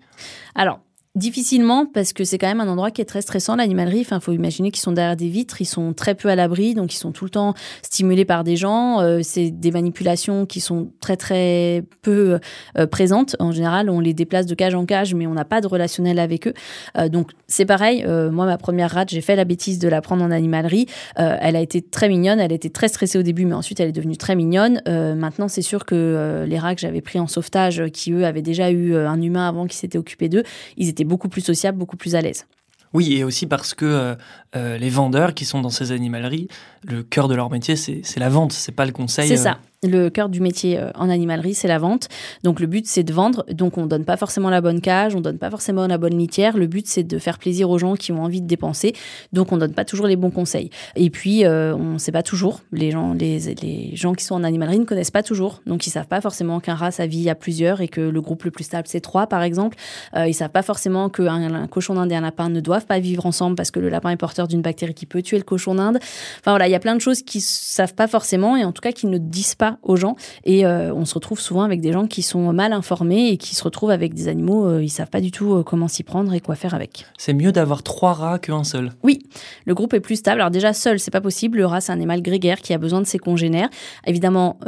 Alors, 0.54 0.80
Difficilement, 1.16 1.86
parce 1.86 2.12
que 2.12 2.24
c'est 2.24 2.36
quand 2.36 2.46
même 2.46 2.60
un 2.60 2.68
endroit 2.68 2.90
qui 2.90 3.00
est 3.00 3.06
très 3.06 3.22
stressant, 3.22 3.56
l'animalerie. 3.56 4.02
Enfin, 4.02 4.20
faut 4.20 4.32
imaginer 4.32 4.70
qu'ils 4.70 4.82
sont 4.82 4.92
derrière 4.92 5.16
des 5.16 5.30
vitres, 5.30 5.62
ils 5.62 5.66
sont 5.66 5.94
très 5.94 6.14
peu 6.14 6.28
à 6.28 6.36
l'abri, 6.36 6.74
donc 6.74 6.92
ils 6.92 6.98
sont 6.98 7.10
tout 7.10 7.24
le 7.24 7.30
temps 7.30 7.54
stimulés 7.80 8.26
par 8.26 8.44
des 8.44 8.56
gens. 8.56 9.00
Euh, 9.00 9.20
c'est 9.22 9.50
des 9.50 9.70
manipulations 9.70 10.44
qui 10.44 10.60
sont 10.60 10.90
très 11.00 11.16
très 11.16 11.84
peu 12.02 12.38
euh, 12.76 12.86
présentes. 12.86 13.34
En 13.38 13.50
général, 13.50 13.88
on 13.88 13.98
les 13.98 14.12
déplace 14.12 14.44
de 14.44 14.54
cage 14.54 14.74
en 14.74 14.84
cage, 14.84 15.14
mais 15.14 15.26
on 15.26 15.32
n'a 15.32 15.46
pas 15.46 15.62
de 15.62 15.66
relationnel 15.66 16.18
avec 16.18 16.48
eux. 16.48 16.52
Euh, 16.98 17.08
donc 17.08 17.30
c'est 17.46 17.64
pareil. 17.64 18.04
moi, 18.06 18.44
ma 18.44 18.58
première 18.58 18.90
rate, 18.90 19.08
j'ai 19.08 19.22
fait 19.22 19.36
la 19.36 19.46
bêtise 19.46 19.78
de 19.78 19.88
la 19.88 20.02
prendre 20.02 20.22
en 20.22 20.30
animalerie. 20.30 20.84
elle 21.16 21.56
a 21.56 21.60
été 21.60 21.80
très 21.80 22.10
mignonne, 22.10 22.40
elle 22.40 22.52
été 22.52 22.68
très 22.68 22.88
stressée 22.88 23.18
au 23.18 23.22
début, 23.22 23.46
mais 23.46 23.54
ensuite 23.54 23.80
elle 23.80 23.88
est 23.88 23.92
devenue 23.92 24.18
très 24.18 24.34
mignonne. 24.34 24.82
maintenant, 24.86 25.48
c'est 25.48 25.62
sûr 25.62 25.86
que 25.86 26.44
les 26.46 26.58
rats 26.58 26.74
que 26.74 26.80
j'avais 26.82 27.00
pris 27.00 27.18
en 27.18 27.26
sauvetage, 27.26 27.84
qui 27.92 28.12
eux 28.12 28.26
avaient 28.26 28.42
déjà 28.42 28.70
eu 28.70 28.96
un 28.96 29.22
humain 29.22 29.48
avant 29.48 29.66
qui 29.66 29.76
s'était 29.76 29.96
occupé 29.96 30.28
d'eux, 30.28 30.42
ils 30.76 30.88
étaient 30.88 31.05
beaucoup 31.06 31.28
plus 31.28 31.40
sociable, 31.40 31.78
beaucoup 31.78 31.96
plus 31.96 32.14
à 32.14 32.20
l'aise. 32.20 32.46
Oui, 32.92 33.14
et 33.14 33.24
aussi 33.24 33.46
parce 33.46 33.74
que 33.74 33.84
euh, 33.84 34.14
euh, 34.54 34.78
les 34.78 34.90
vendeurs 34.90 35.34
qui 35.34 35.44
sont 35.44 35.60
dans 35.60 35.70
ces 35.70 35.92
animaleries, 35.92 36.48
le 36.82 37.02
cœur 37.02 37.28
de 37.28 37.34
leur 37.34 37.50
métier, 37.50 37.76
c'est 37.76 38.02
la 38.16 38.28
vente, 38.28 38.52
c'est 38.52 38.72
pas 38.72 38.86
le 38.86 38.92
conseil. 38.92 39.28
C'est 39.28 39.36
ça. 39.36 39.58
Le 39.82 40.08
cœur 40.10 40.28
du 40.28 40.40
métier 40.40 40.78
euh, 40.78 40.90
en 40.94 41.08
animalerie, 41.08 41.54
c'est 41.54 41.68
la 41.68 41.78
vente. 41.78 42.08
Donc 42.42 42.60
le 42.60 42.66
but, 42.66 42.86
c'est 42.86 43.02
de 43.02 43.12
vendre. 43.12 43.44
Donc 43.50 43.78
on 43.78 43.86
donne 43.86 44.04
pas 44.04 44.16
forcément 44.16 44.50
la 44.50 44.60
bonne 44.60 44.80
cage, 44.80 45.14
on 45.14 45.20
donne 45.20 45.38
pas 45.38 45.50
forcément 45.50 45.86
la 45.86 45.98
bonne 45.98 46.16
litière. 46.16 46.56
Le 46.56 46.66
but, 46.66 46.86
c'est 46.86 47.02
de 47.02 47.18
faire 47.18 47.38
plaisir 47.38 47.70
aux 47.70 47.78
gens 47.78 47.94
qui 47.94 48.12
ont 48.12 48.22
envie 48.22 48.40
de 48.40 48.46
dépenser. 48.46 48.94
Donc 49.32 49.52
on 49.52 49.56
donne 49.56 49.74
pas 49.74 49.84
toujours 49.84 50.06
les 50.06 50.16
bons 50.16 50.30
conseils. 50.30 50.70
Et 50.94 51.10
puis 51.10 51.44
euh, 51.44 51.74
on 51.74 51.94
ne 51.94 51.98
sait 51.98 52.12
pas 52.12 52.22
toujours. 52.22 52.60
Les 52.72 52.90
gens, 52.90 53.14
les 53.14 53.94
gens 53.94 54.14
qui 54.14 54.24
sont 54.24 54.34
en 54.34 54.44
animalerie 54.44 54.78
ne 54.78 54.84
connaissent 54.84 55.10
pas 55.10 55.22
toujours. 55.22 55.60
Donc 55.66 55.86
ils 55.86 55.90
savent 55.90 56.08
pas 56.08 56.20
forcément 56.20 56.60
qu'un 56.60 56.74
rat, 56.74 56.90
ça 56.90 57.06
vit 57.06 57.28
à 57.28 57.34
plusieurs 57.34 57.80
et 57.80 57.88
que 57.88 58.00
le 58.00 58.20
groupe 58.20 58.44
le 58.44 58.50
plus 58.50 58.64
stable, 58.64 58.88
c'est 58.88 59.00
trois, 59.00 59.26
par 59.26 59.42
exemple. 59.42 59.76
Euh, 60.16 60.26
ils 60.26 60.34
savent 60.34 60.50
pas 60.50 60.62
forcément 60.62 61.08
qu'un 61.08 61.54
un 61.54 61.66
cochon 61.66 61.94
d'Inde 61.94 62.12
et 62.12 62.16
un 62.16 62.20
lapin 62.20 62.48
ne 62.48 62.60
doivent 62.60 62.86
pas 62.86 62.98
vivre 62.98 63.26
ensemble 63.26 63.56
parce 63.56 63.70
que 63.70 63.80
le 63.80 63.88
lapin 63.88 64.10
est 64.10 64.16
porteur 64.16 64.48
d'une 64.48 64.62
bactérie 64.62 64.94
qui 64.94 65.06
peut 65.06 65.22
tuer 65.22 65.38
le 65.38 65.44
cochon 65.44 65.74
d'Inde. 65.74 65.98
Enfin 66.40 66.52
voilà, 66.52 66.68
il 66.68 66.70
y 66.70 66.74
a 66.74 66.80
plein 66.80 66.94
de 66.94 67.00
choses 67.00 67.22
qu'ils 67.22 67.42
savent 67.42 67.94
pas 67.94 68.08
forcément 68.08 68.56
et 68.56 68.64
en 68.64 68.72
tout 68.72 68.80
cas 68.80 68.92
qu'ils 68.92 69.10
ne 69.10 69.18
disent 69.18 69.54
pas 69.54 69.65
aux 69.82 69.96
gens. 69.96 70.16
Et 70.44 70.66
euh, 70.66 70.92
on 70.94 71.04
se 71.04 71.14
retrouve 71.14 71.40
souvent 71.40 71.62
avec 71.62 71.80
des 71.80 71.92
gens 71.92 72.06
qui 72.06 72.22
sont 72.22 72.52
mal 72.52 72.72
informés 72.72 73.30
et 73.30 73.36
qui 73.36 73.54
se 73.54 73.62
retrouvent 73.62 73.90
avec 73.90 74.14
des 74.14 74.28
animaux, 74.28 74.66
euh, 74.66 74.82
ils 74.82 74.88
savent 74.88 75.10
pas 75.10 75.20
du 75.20 75.30
tout 75.30 75.54
euh, 75.54 75.62
comment 75.62 75.88
s'y 75.88 76.02
prendre 76.02 76.32
et 76.34 76.40
quoi 76.40 76.54
faire 76.54 76.74
avec. 76.74 77.06
C'est 77.18 77.34
mieux 77.34 77.52
d'avoir 77.52 77.82
trois 77.82 78.12
rats 78.12 78.38
qu'un 78.38 78.64
seul. 78.64 78.92
Oui, 79.02 79.20
le 79.64 79.74
groupe 79.74 79.94
est 79.94 80.00
plus 80.00 80.16
stable. 80.16 80.40
Alors 80.40 80.50
déjà 80.50 80.72
seul, 80.72 80.98
c'est 80.98 81.10
pas 81.10 81.20
possible. 81.20 81.58
Le 81.58 81.66
rat, 81.66 81.80
c'est 81.80 81.92
un 81.92 81.96
animal 81.96 82.22
grégaire 82.22 82.60
qui 82.60 82.72
a 82.72 82.78
besoin 82.78 83.00
de 83.00 83.06
ses 83.06 83.18
congénères. 83.18 83.68
Évidemment, 84.06 84.58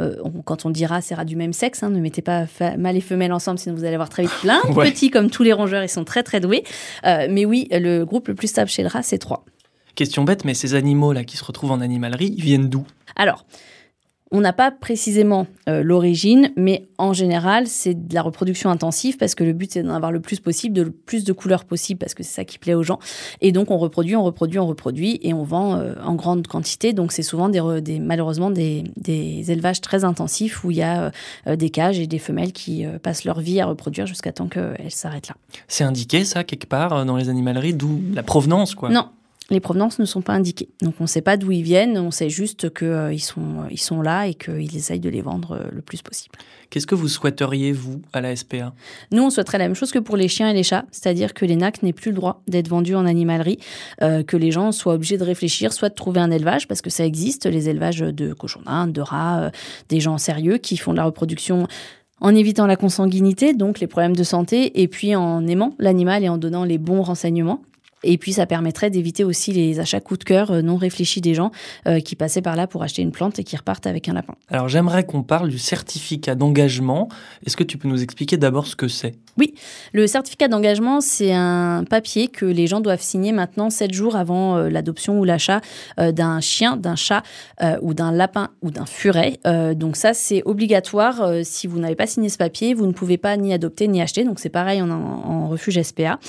quand 0.45 0.65
on 0.65 0.69
dit 0.69 0.85
rat, 0.85 1.01
c'est 1.01 1.15
rat 1.15 1.25
du 1.25 1.35
même 1.35 1.53
sexe. 1.53 1.83
Hein. 1.83 1.89
ne 1.89 1.99
mettez 1.99 2.21
pas 2.21 2.45
mâles 2.77 2.97
et 2.97 3.01
femelles 3.01 3.33
ensemble, 3.33 3.59
sinon 3.59 3.75
vous 3.75 3.83
allez 3.83 3.93
avoir 3.93 4.09
très 4.09 4.23
vite 4.23 4.31
plein 4.41 4.59
de 4.67 4.73
petits 4.89 5.09
comme 5.09 5.29
tous 5.29 5.43
les 5.43 5.53
rongeurs. 5.53 5.83
Ils 5.83 5.89
sont 5.89 6.03
très 6.03 6.23
très 6.23 6.39
doués. 6.39 6.63
mais 7.03 7.45
oui, 7.45 7.67
le 7.71 8.03
groupe 8.03 8.27
le 8.27 8.35
plus 8.35 8.47
stable 8.47 8.69
chez 8.69 8.83
le 8.83 8.89
rat, 8.89 9.03
c'est 9.03 9.19
trois. 9.19 9.45
Question 9.95 10.23
bête, 10.23 10.45
mais 10.45 10.53
ces 10.53 10.75
animaux 10.75 11.11
là 11.13 11.23
qui 11.23 11.37
se 11.37 11.43
retrouvent 11.43 11.71
en 11.71 11.81
animalerie, 11.81 12.33
ils 12.37 12.43
viennent 12.43 12.69
d'où? 12.69 12.85
Alors. 13.15 13.45
On 14.31 14.41
n'a 14.41 14.53
pas 14.53 14.69
précisément 14.69 15.47
euh, 15.67 15.81
l'origine, 15.81 16.51
mais 16.55 16.87
en 16.99 17.13
général, 17.13 17.65
c'est 17.67 18.07
de 18.07 18.13
la 18.13 18.21
reproduction 18.21 18.69
intensive 18.69 19.17
parce 19.17 19.33
que 19.33 19.43
le 19.43 19.53
but, 19.53 19.71
c'est 19.71 19.81
d'en 19.81 19.93
avoir 19.93 20.11
le 20.11 20.19
plus 20.19 20.39
possible, 20.39 20.75
de 20.75 20.83
le 20.83 20.91
plus 20.91 21.23
de 21.23 21.33
couleurs 21.33 21.65
possible 21.65 21.97
parce 21.97 22.13
que 22.13 22.21
c'est 22.21 22.35
ça 22.35 22.45
qui 22.45 22.59
plaît 22.59 22.75
aux 22.75 22.83
gens. 22.83 22.99
Et 23.41 23.51
donc, 23.51 23.71
on 23.71 23.77
reproduit, 23.77 24.15
on 24.15 24.23
reproduit, 24.23 24.59
on 24.59 24.67
reproduit 24.67 25.19
et 25.23 25.33
on 25.33 25.43
vend 25.43 25.77
euh, 25.77 25.95
en 26.03 26.13
grande 26.13 26.45
quantité. 26.45 26.93
Donc, 26.93 27.11
c'est 27.11 27.23
souvent 27.23 27.49
des, 27.49 27.99
malheureusement 27.99 28.51
des, 28.51 28.83
élevages 29.07 29.81
très 29.81 30.03
intensifs 30.03 30.63
où 30.63 30.69
il 30.69 30.77
y 30.77 30.83
a 30.83 31.11
euh, 31.47 31.55
des 31.55 31.71
cages 31.71 31.99
et 31.99 32.05
des 32.05 32.19
femelles 32.19 32.53
qui 32.53 32.85
passent 33.01 33.25
leur 33.25 33.39
vie 33.39 33.59
à 33.59 33.65
reproduire 33.65 34.05
jusqu'à 34.05 34.31
temps 34.31 34.47
qu'elles 34.47 34.91
s'arrêtent 34.91 35.29
là. 35.29 35.35
C'est 35.67 35.83
indiqué, 35.83 36.23
ça, 36.23 36.43
quelque 36.43 36.67
part, 36.67 37.05
dans 37.05 37.17
les 37.17 37.29
animaleries, 37.29 37.73
d'où 37.73 37.99
la 38.13 38.23
provenance, 38.23 38.75
quoi 38.75 38.89
Non, 38.89 39.07
les 39.49 39.59
provenances 39.59 39.99
ne 39.99 40.05
sont 40.05 40.21
pas 40.21 40.33
indiquées. 40.33 40.69
Donc 40.81 40.95
on 40.99 41.03
ne 41.03 41.07
sait 41.07 41.21
pas 41.21 41.37
d'où 41.37 41.51
ils 41.51 41.63
viennent, 41.63 41.97
on 41.97 42.11
sait 42.11 42.29
juste 42.29 42.73
qu'ils 42.73 42.87
euh, 42.87 43.17
sont, 43.17 43.61
euh, 43.61 43.67
ils 43.71 43.79
sont 43.79 44.01
là 44.01 44.27
et 44.27 44.33
qu'ils 44.33 44.75
essayent 44.75 44.99
de 44.99 45.09
les 45.09 45.21
vendre 45.21 45.53
euh, 45.53 45.63
le 45.71 45.81
plus 45.81 46.01
possible. 46.01 46.35
Qu'est-ce 46.69 46.85
que 46.85 46.95
vous 46.95 47.07
souhaiteriez, 47.07 47.71
vous, 47.71 48.01
à 48.13 48.21
la 48.21 48.35
SPA 48.35 48.73
Nous, 49.11 49.23
on 49.23 49.29
souhaiterait 49.29 49.57
la 49.57 49.65
même 49.65 49.75
chose 49.75 49.91
que 49.91 49.99
pour 49.99 50.17
les 50.17 50.27
chiens 50.27 50.49
et 50.49 50.53
les 50.53 50.63
chats, 50.63 50.85
c'est-à-dire 50.91 51.33
que 51.33 51.45
les 51.45 51.55
NAC 51.55 51.81
n'aient 51.81 51.93
plus 51.93 52.11
le 52.11 52.15
droit 52.15 52.43
d'être 52.47 52.67
vendus 52.67 52.93
en 52.93 53.07
animalerie, 53.07 53.57
que 53.99 54.37
les 54.37 54.51
gens 54.51 54.71
soient 54.71 54.93
obligés 54.93 55.17
de 55.17 55.23
réfléchir, 55.23 55.73
soit 55.73 55.89
de 55.89 55.95
trouver 55.95 56.21
un 56.21 56.29
élevage, 56.29 56.67
parce 56.67 56.81
que 56.81 56.91
ça 56.91 57.03
existe, 57.03 57.47
les 57.47 57.69
élevages 57.69 58.01
de 58.01 58.33
cochons 58.33 58.61
d'Inde, 58.63 58.93
de 58.93 59.01
rats, 59.01 59.51
des 59.89 59.99
gens 59.99 60.19
sérieux 60.19 60.57
qui 60.57 60.77
font 60.77 60.91
de 60.91 60.97
la 60.97 61.05
reproduction 61.05 61.67
en 62.21 62.35
évitant 62.35 62.67
la 62.67 62.75
consanguinité, 62.75 63.53
donc 63.53 63.79
les 63.79 63.87
problèmes 63.87 64.15
de 64.15 64.23
santé, 64.23 64.81
et 64.81 64.87
puis 64.87 65.15
en 65.15 65.47
aimant 65.47 65.73
l'animal 65.79 66.23
et 66.23 66.29
en 66.29 66.37
donnant 66.37 66.65
les 66.65 66.77
bons 66.77 67.01
renseignements. 67.01 67.63
Et 68.03 68.17
puis 68.17 68.33
ça 68.33 68.45
permettrait 68.45 68.89
d'éviter 68.89 69.23
aussi 69.23 69.51
les 69.51 69.79
achats 69.79 69.99
coup 69.99 70.17
de 70.17 70.23
cœur 70.23 70.51
euh, 70.51 70.61
non 70.61 70.77
réfléchis 70.77 71.21
des 71.21 71.33
gens 71.33 71.51
euh, 71.87 71.99
qui 71.99 72.15
passaient 72.15 72.41
par 72.41 72.55
là 72.55 72.67
pour 72.67 72.83
acheter 72.83 73.01
une 73.01 73.11
plante 73.11 73.39
et 73.39 73.43
qui 73.43 73.57
repartent 73.57 73.87
avec 73.87 74.07
un 74.07 74.13
lapin. 74.13 74.35
Alors 74.49 74.69
j'aimerais 74.69 75.05
qu'on 75.05 75.23
parle 75.23 75.49
du 75.49 75.59
certificat 75.59 76.35
d'engagement. 76.35 77.09
Est-ce 77.45 77.57
que 77.57 77.63
tu 77.63 77.77
peux 77.77 77.87
nous 77.87 78.01
expliquer 78.01 78.37
d'abord 78.37 78.67
ce 78.67 78.75
que 78.75 78.87
c'est? 78.87 79.15
Oui, 79.37 79.53
le 79.93 80.07
certificat 80.07 80.47
d'engagement, 80.47 81.01
c'est 81.01 81.33
un 81.33 81.83
papier 81.89 82.27
que 82.27 82.45
les 82.45 82.67
gens 82.67 82.81
doivent 82.81 83.01
signer 83.01 83.31
maintenant 83.31 83.69
7 83.69 83.93
jours 83.93 84.15
avant 84.15 84.57
euh, 84.57 84.69
l'adoption 84.69 85.19
ou 85.19 85.23
l'achat 85.23 85.61
d'un 85.97 86.39
chien, 86.39 86.77
d'un 86.77 86.95
chat 86.95 87.23
ou 87.81 87.93
d'un 87.93 88.11
lapin 88.11 88.49
ou 88.61 88.71
d'un 88.71 88.85
furet. 88.85 89.39
donc 89.75 89.95
ça, 89.95 90.13
c'est 90.13 90.41
obligatoire. 90.45 91.31
si 91.43 91.67
vous 91.67 91.79
n'avez 91.79 91.95
pas 91.95 92.07
signé 92.07 92.29
ce 92.29 92.37
papier, 92.37 92.73
vous 92.73 92.85
ne 92.85 92.91
pouvez 92.91 93.17
pas 93.17 93.35
ni 93.37 93.53
adopter 93.53 93.87
ni 93.87 94.01
acheter. 94.01 94.23
Donc 94.23 94.39
c'est 94.39 94.49
pareil 94.49 94.81
en, 94.81 94.89
en, 94.89 95.47
refuge 95.49 95.81
SPA. 95.81 96.19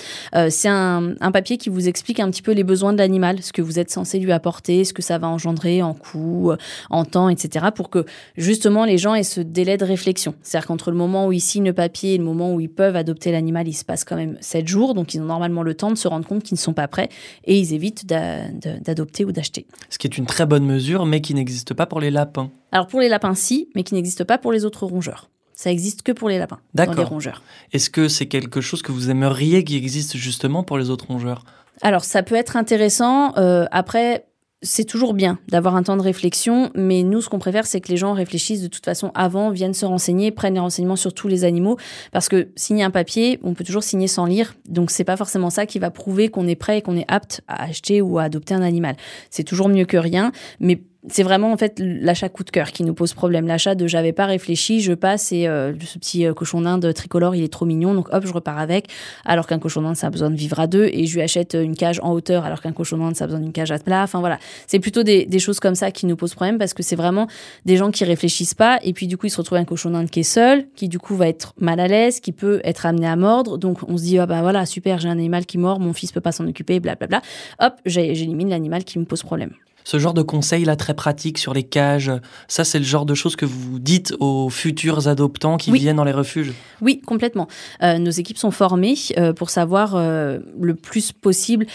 c'est 0.49 0.69
un, 0.69 1.15
un 1.21 1.31
papier 1.31 1.59
qui 1.61 1.71
vous 1.71 1.89
explique 1.89 2.19
un 2.19 2.31
petit 2.31 2.43
peu 2.43 2.53
les 2.53 2.65
besoins 2.65 2.93
de 2.93 2.99
l'animal, 2.99 3.43
ce 3.43 3.53
que 3.53 3.63
vous 3.63 3.79
êtes 3.79 3.91
censé 3.91 4.19
lui 4.19 4.33
apporter, 4.33 4.85
ce 4.85 4.93
que 4.93 5.03
ça 5.03 5.19
va 5.19 5.29
engendrer 5.29 5.83
en 5.83 5.95
coût, 5.95 6.51
euh, 6.51 6.57
en 6.91 7.05
temps, 7.05 7.29
etc. 7.29 7.67
pour 7.75 7.91
que 7.91 8.05
justement 8.37 8.85
les 8.85 8.99
gens 8.99 9.15
aient 9.15 9.23
ce 9.23 9.41
délai 9.41 9.77
de 9.77 9.85
réflexion. 9.85 10.35
C'est-à-dire 10.43 10.67
qu'entre 10.67 10.91
le 10.91 10.97
moment 10.97 11.27
où 11.29 11.33
ils 11.33 11.41
signent 11.41 11.67
le 11.67 11.73
papier 11.73 12.15
et 12.15 12.19
le 12.19 12.25
moment 12.25 12.53
où 12.53 12.61
ils 12.61 12.71
peuvent 12.71 12.97
adopter 12.97 13.31
l'animal, 13.31 13.69
il 13.69 13.75
se 13.75 13.85
passe 13.85 14.05
quand 14.05 14.17
même 14.17 14.37
7 14.41 14.67
jours, 14.67 14.95
donc 14.95 15.15
ils 15.15 15.21
ont 15.21 15.27
normalement 15.27 15.63
le 15.63 15.75
temps 15.75 15.91
de 15.91 15.97
se 15.97 16.09
rendre 16.09 16.27
compte 16.27 16.43
qu'ils 16.43 16.57
ne 16.57 16.61
sont 16.61 16.73
pas 16.73 16.89
prêts 16.89 17.09
et 17.45 17.59
ils 17.59 17.75
évitent 17.75 18.07
d'adopter 18.07 19.25
ou 19.25 19.33
d'acheter. 19.33 19.67
Ce 19.91 19.99
qui 19.99 20.07
est 20.07 20.19
une 20.19 20.27
très 20.27 20.47
bonne 20.47 20.65
mesure, 20.65 21.07
mais 21.07 21.21
qui 21.21 21.35
n'existe 21.35 21.75
pas 21.75 21.87
pour 21.87 22.01
les 22.01 22.11
lapins. 22.11 22.51
Alors 22.73 22.87
pour 22.87 23.01
les 23.01 23.09
lapins, 23.09 23.35
si, 23.35 23.69
mais 23.75 23.83
qui 23.83 23.95
n'existe 23.95 24.25
pas 24.25 24.39
pour 24.39 24.53
les 24.53 24.65
autres 24.65 24.87
rongeurs. 24.87 25.29
Ça 25.61 25.71
existe 25.71 26.01
que 26.01 26.13
pour 26.13 26.31
les 26.31 26.39
lapins, 26.39 26.59
dans 26.73 26.91
les 26.91 27.05
rongeurs. 27.05 27.43
Est-ce 27.75 27.91
que 27.91 28.09
c'est 28.09 28.25
quelque 28.25 28.63
chose 28.63 28.81
que 28.81 28.93
vous 28.93 29.11
aimeriez 29.11 29.63
qui 29.63 29.77
existe 29.77 30.17
justement 30.17 30.63
pour 30.63 30.79
les 30.79 30.89
autres 30.89 31.09
rongeurs? 31.09 31.45
Alors, 31.83 32.03
ça 32.03 32.23
peut 32.23 32.35
être 32.35 32.57
intéressant. 32.57 33.37
Euh, 33.37 33.67
après, 33.71 34.25
c'est 34.63 34.85
toujours 34.85 35.13
bien 35.13 35.39
d'avoir 35.49 35.77
un 35.77 35.83
temps 35.83 35.99
de 35.99 36.03
réflexion, 36.03 36.71
mais 36.75 37.03
nous, 37.03 37.21
ce 37.21 37.29
qu'on 37.29 37.39
préfère, 37.39 37.67
c'est 37.67 37.83
que 37.83 37.89
les 37.89 37.99
gens 37.99 38.15
réfléchissent 38.15 38.63
de 38.63 38.69
toute 38.69 38.87
façon 38.87 39.11
avant, 39.15 39.51
viennent 39.51 39.75
se 39.75 39.85
renseigner, 39.85 40.31
prennent 40.31 40.55
les 40.55 40.61
renseignements 40.61 40.97
sur 40.97 41.13
tous 41.13 41.29
les 41.29 41.45
animaux, 41.45 41.77
parce 42.11 42.31
que 42.31 42.49
signer 42.57 42.83
un 42.83 42.91
papier, 42.91 43.39
on 43.43 43.53
peut 43.53 43.65
toujours 43.65 43.83
signer 43.83 44.07
sans 44.07 44.25
lire, 44.25 44.55
donc 44.67 44.91
c'est 44.91 45.05
pas 45.05 45.19
forcément 45.19 45.51
ça 45.51 45.67
qui 45.67 45.79
va 45.79 45.91
prouver 45.91 46.31
qu'on 46.31 46.47
est 46.47 46.57
prêt 46.57 46.79
et 46.79 46.83
qu'on 46.83 46.97
est 46.97 47.07
apte 47.09 47.43
à 47.49 47.65
acheter 47.65 48.01
ou 48.01 48.19
à 48.19 48.23
adopter 48.23 48.55
un 48.55 48.63
animal. 48.63 48.97
C'est 49.29 49.45
toujours 49.45 49.69
mieux 49.69 49.85
que 49.85 49.99
rien, 49.99 50.33
mais 50.59 50.81
c'est 51.09 51.23
vraiment 51.23 51.53
en 51.53 51.57
fait 51.57 51.79
l'achat 51.79 52.29
coup 52.29 52.45
de 52.45 52.51
cœur 52.51 52.73
qui 52.73 52.85
nous 52.85 52.93
pose 52.93 53.15
problème. 53.15 53.47
L'achat 53.47 53.75
de 53.75 53.87
j'avais 53.87 54.13
pas 54.13 54.27
réfléchi, 54.27 54.81
je 54.81 54.93
passe 54.93 55.33
et 55.33 55.47
euh, 55.49 55.73
ce 55.83 55.99
petit 55.99 56.27
euh, 56.27 56.35
cochon 56.35 56.61
d'Inde 56.61 56.93
tricolore 56.93 57.35
il 57.35 57.43
est 57.43 57.53
trop 57.53 57.65
mignon 57.65 57.95
donc 57.95 58.13
hop 58.13 58.27
je 58.27 58.33
repars 58.33 58.59
avec. 58.59 58.89
Alors 59.25 59.47
qu'un 59.47 59.59
cochon 59.59 59.81
d'Inde 59.81 59.97
ça 59.97 60.09
a 60.09 60.11
besoin 60.11 60.31
de 60.31 60.37
vivre 60.37 60.61
à 60.61 60.67
deux 60.67 60.91
et 60.93 61.07
je 61.07 61.15
lui 61.15 61.23
achète 61.23 61.55
une 61.55 61.75
cage 61.75 62.01
en 62.03 62.13
hauteur 62.13 62.45
alors 62.45 62.61
qu'un 62.61 62.73
cochon 62.73 62.99
d'Inde 62.99 63.17
ça 63.17 63.25
a 63.25 63.27
besoin 63.29 63.41
d'une 63.41 63.53
cage 63.53 63.71
à 63.71 63.79
plat. 63.79 64.03
Enfin 64.03 64.21
voilà, 64.21 64.39
c'est 64.67 64.79
plutôt 64.79 65.03
des, 65.03 65.25
des, 65.25 65.39
choses 65.39 65.59
comme 65.59 65.75
ça 65.75 65.91
qui 65.91 66.05
nous 66.05 66.17
posent 66.17 66.35
problème 66.35 66.59
parce 66.59 66.75
que 66.75 66.83
c'est 66.83 66.97
vraiment 66.97 67.29
des 67.65 67.79
gens 67.79 67.91
qui 67.91 68.05
réfléchissent 68.05 68.55
pas 68.55 68.79
et 68.83 68.93
puis 68.93 69.07
du 69.07 69.17
coup 69.17 69.27
ils 69.27 69.31
se 69.31 69.39
retrouvent 69.39 69.59
un 69.59 69.65
cochon 69.65 69.91
d'Inde 69.91 70.11
qui 70.11 70.21
est 70.21 70.25
seul, 70.25 70.67
qui 70.77 70.89
du 70.89 70.99
coup 70.99 71.17
va 71.17 71.29
être 71.29 71.55
mal 71.59 71.81
à 71.81 71.89
l'aise, 71.89 72.21
qui 72.21 72.33
peut 72.33 72.61
être 72.63 72.85
amené 72.85 73.07
à 73.07 73.17
mordre. 73.17 73.57
Donc 73.57 73.79
on 73.89 73.97
se 73.97 74.03
dit 74.03 74.19
ah 74.19 74.27
bah 74.27 74.43
voilà 74.43 74.67
super 74.67 74.99
j'ai 74.99 75.09
un 75.09 75.13
animal 75.13 75.47
qui 75.47 75.57
mord, 75.57 75.81
mon 75.81 75.95
fils 75.95 76.13
peut 76.13 76.21
pas 76.21 76.33
s'en 76.33 76.47
occuper, 76.47 76.79
blablabla. 76.79 77.23
Hop 77.59 77.75
j'élimine 77.87 78.51
l'animal 78.51 78.85
qui 78.85 78.99
me 78.99 79.07
pose 79.07 79.23
problème. 79.23 79.55
Ce 79.85 79.99
genre 79.99 80.15
de 80.15 80.23
conseils 80.23 80.65
là 80.65 80.77
très 80.77 80.95
pratiques 80.95 81.39
sur 81.39 81.55
les 81.55 81.63
cages, 81.63 82.13
ça 82.49 82.65
c'est 82.65 82.79
le 82.79 82.85
genre 82.85 83.07
de 83.07 83.15
choses 83.15 83.37
que 83.37 83.47
vous 83.47 83.79
dites 83.79 84.15
aux 84.21 84.51
futurs 84.51 85.09
adoptants 85.09 85.57
qui 85.57 85.73
viennent 85.73 85.97
dans 85.97 86.05
les 86.05 86.13
refuges? 86.13 86.53
Oui, 86.81 87.01
complètement. 87.01 87.49
Euh, 87.83 87.99
nos 87.99 88.11
équipes 88.11 88.39
sont 88.39 88.51
formées 88.51 88.95
euh, 89.19 89.33
pour 89.33 89.51
savoir 89.51 89.95
euh, 89.95 90.39
le 90.61 90.75
plus 90.75 91.13
possible 91.13 91.67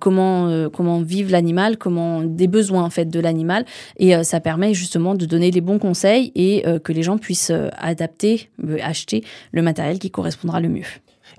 comment 0.00 0.68
comment 0.70 1.00
vive 1.00 1.30
l'animal, 1.30 1.76
comment 1.76 2.22
des 2.22 2.46
besoins 2.46 2.82
en 2.82 2.90
fait 2.90 3.06
de 3.06 3.20
l'animal 3.20 3.64
et 3.96 4.22
ça 4.24 4.40
permet 4.40 4.74
justement 4.74 5.14
de 5.14 5.26
donner 5.26 5.50
les 5.50 5.60
bons 5.60 5.78
conseils 5.78 6.32
et 6.34 6.64
que 6.84 6.92
les 6.92 7.02
gens 7.02 7.18
puissent 7.18 7.52
adapter, 7.76 8.50
acheter 8.82 9.24
le 9.52 9.62
matériel 9.62 9.98
qui 9.98 10.10
correspondra 10.10 10.60
le 10.60 10.68
mieux. 10.68 10.84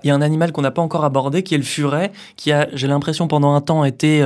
Il 0.04 0.08
y 0.08 0.10
a 0.10 0.14
un 0.14 0.22
animal 0.22 0.52
qu'on 0.52 0.62
n'a 0.62 0.70
pas 0.70 0.82
encore 0.82 1.04
abordé 1.04 1.42
qui 1.42 1.54
est 1.54 1.58
le 1.58 1.64
furet, 1.64 2.12
qui 2.36 2.52
a, 2.52 2.68
j'ai 2.74 2.86
l'impression, 2.86 3.26
pendant 3.26 3.54
un 3.54 3.60
temps 3.60 3.84
été 3.84 4.22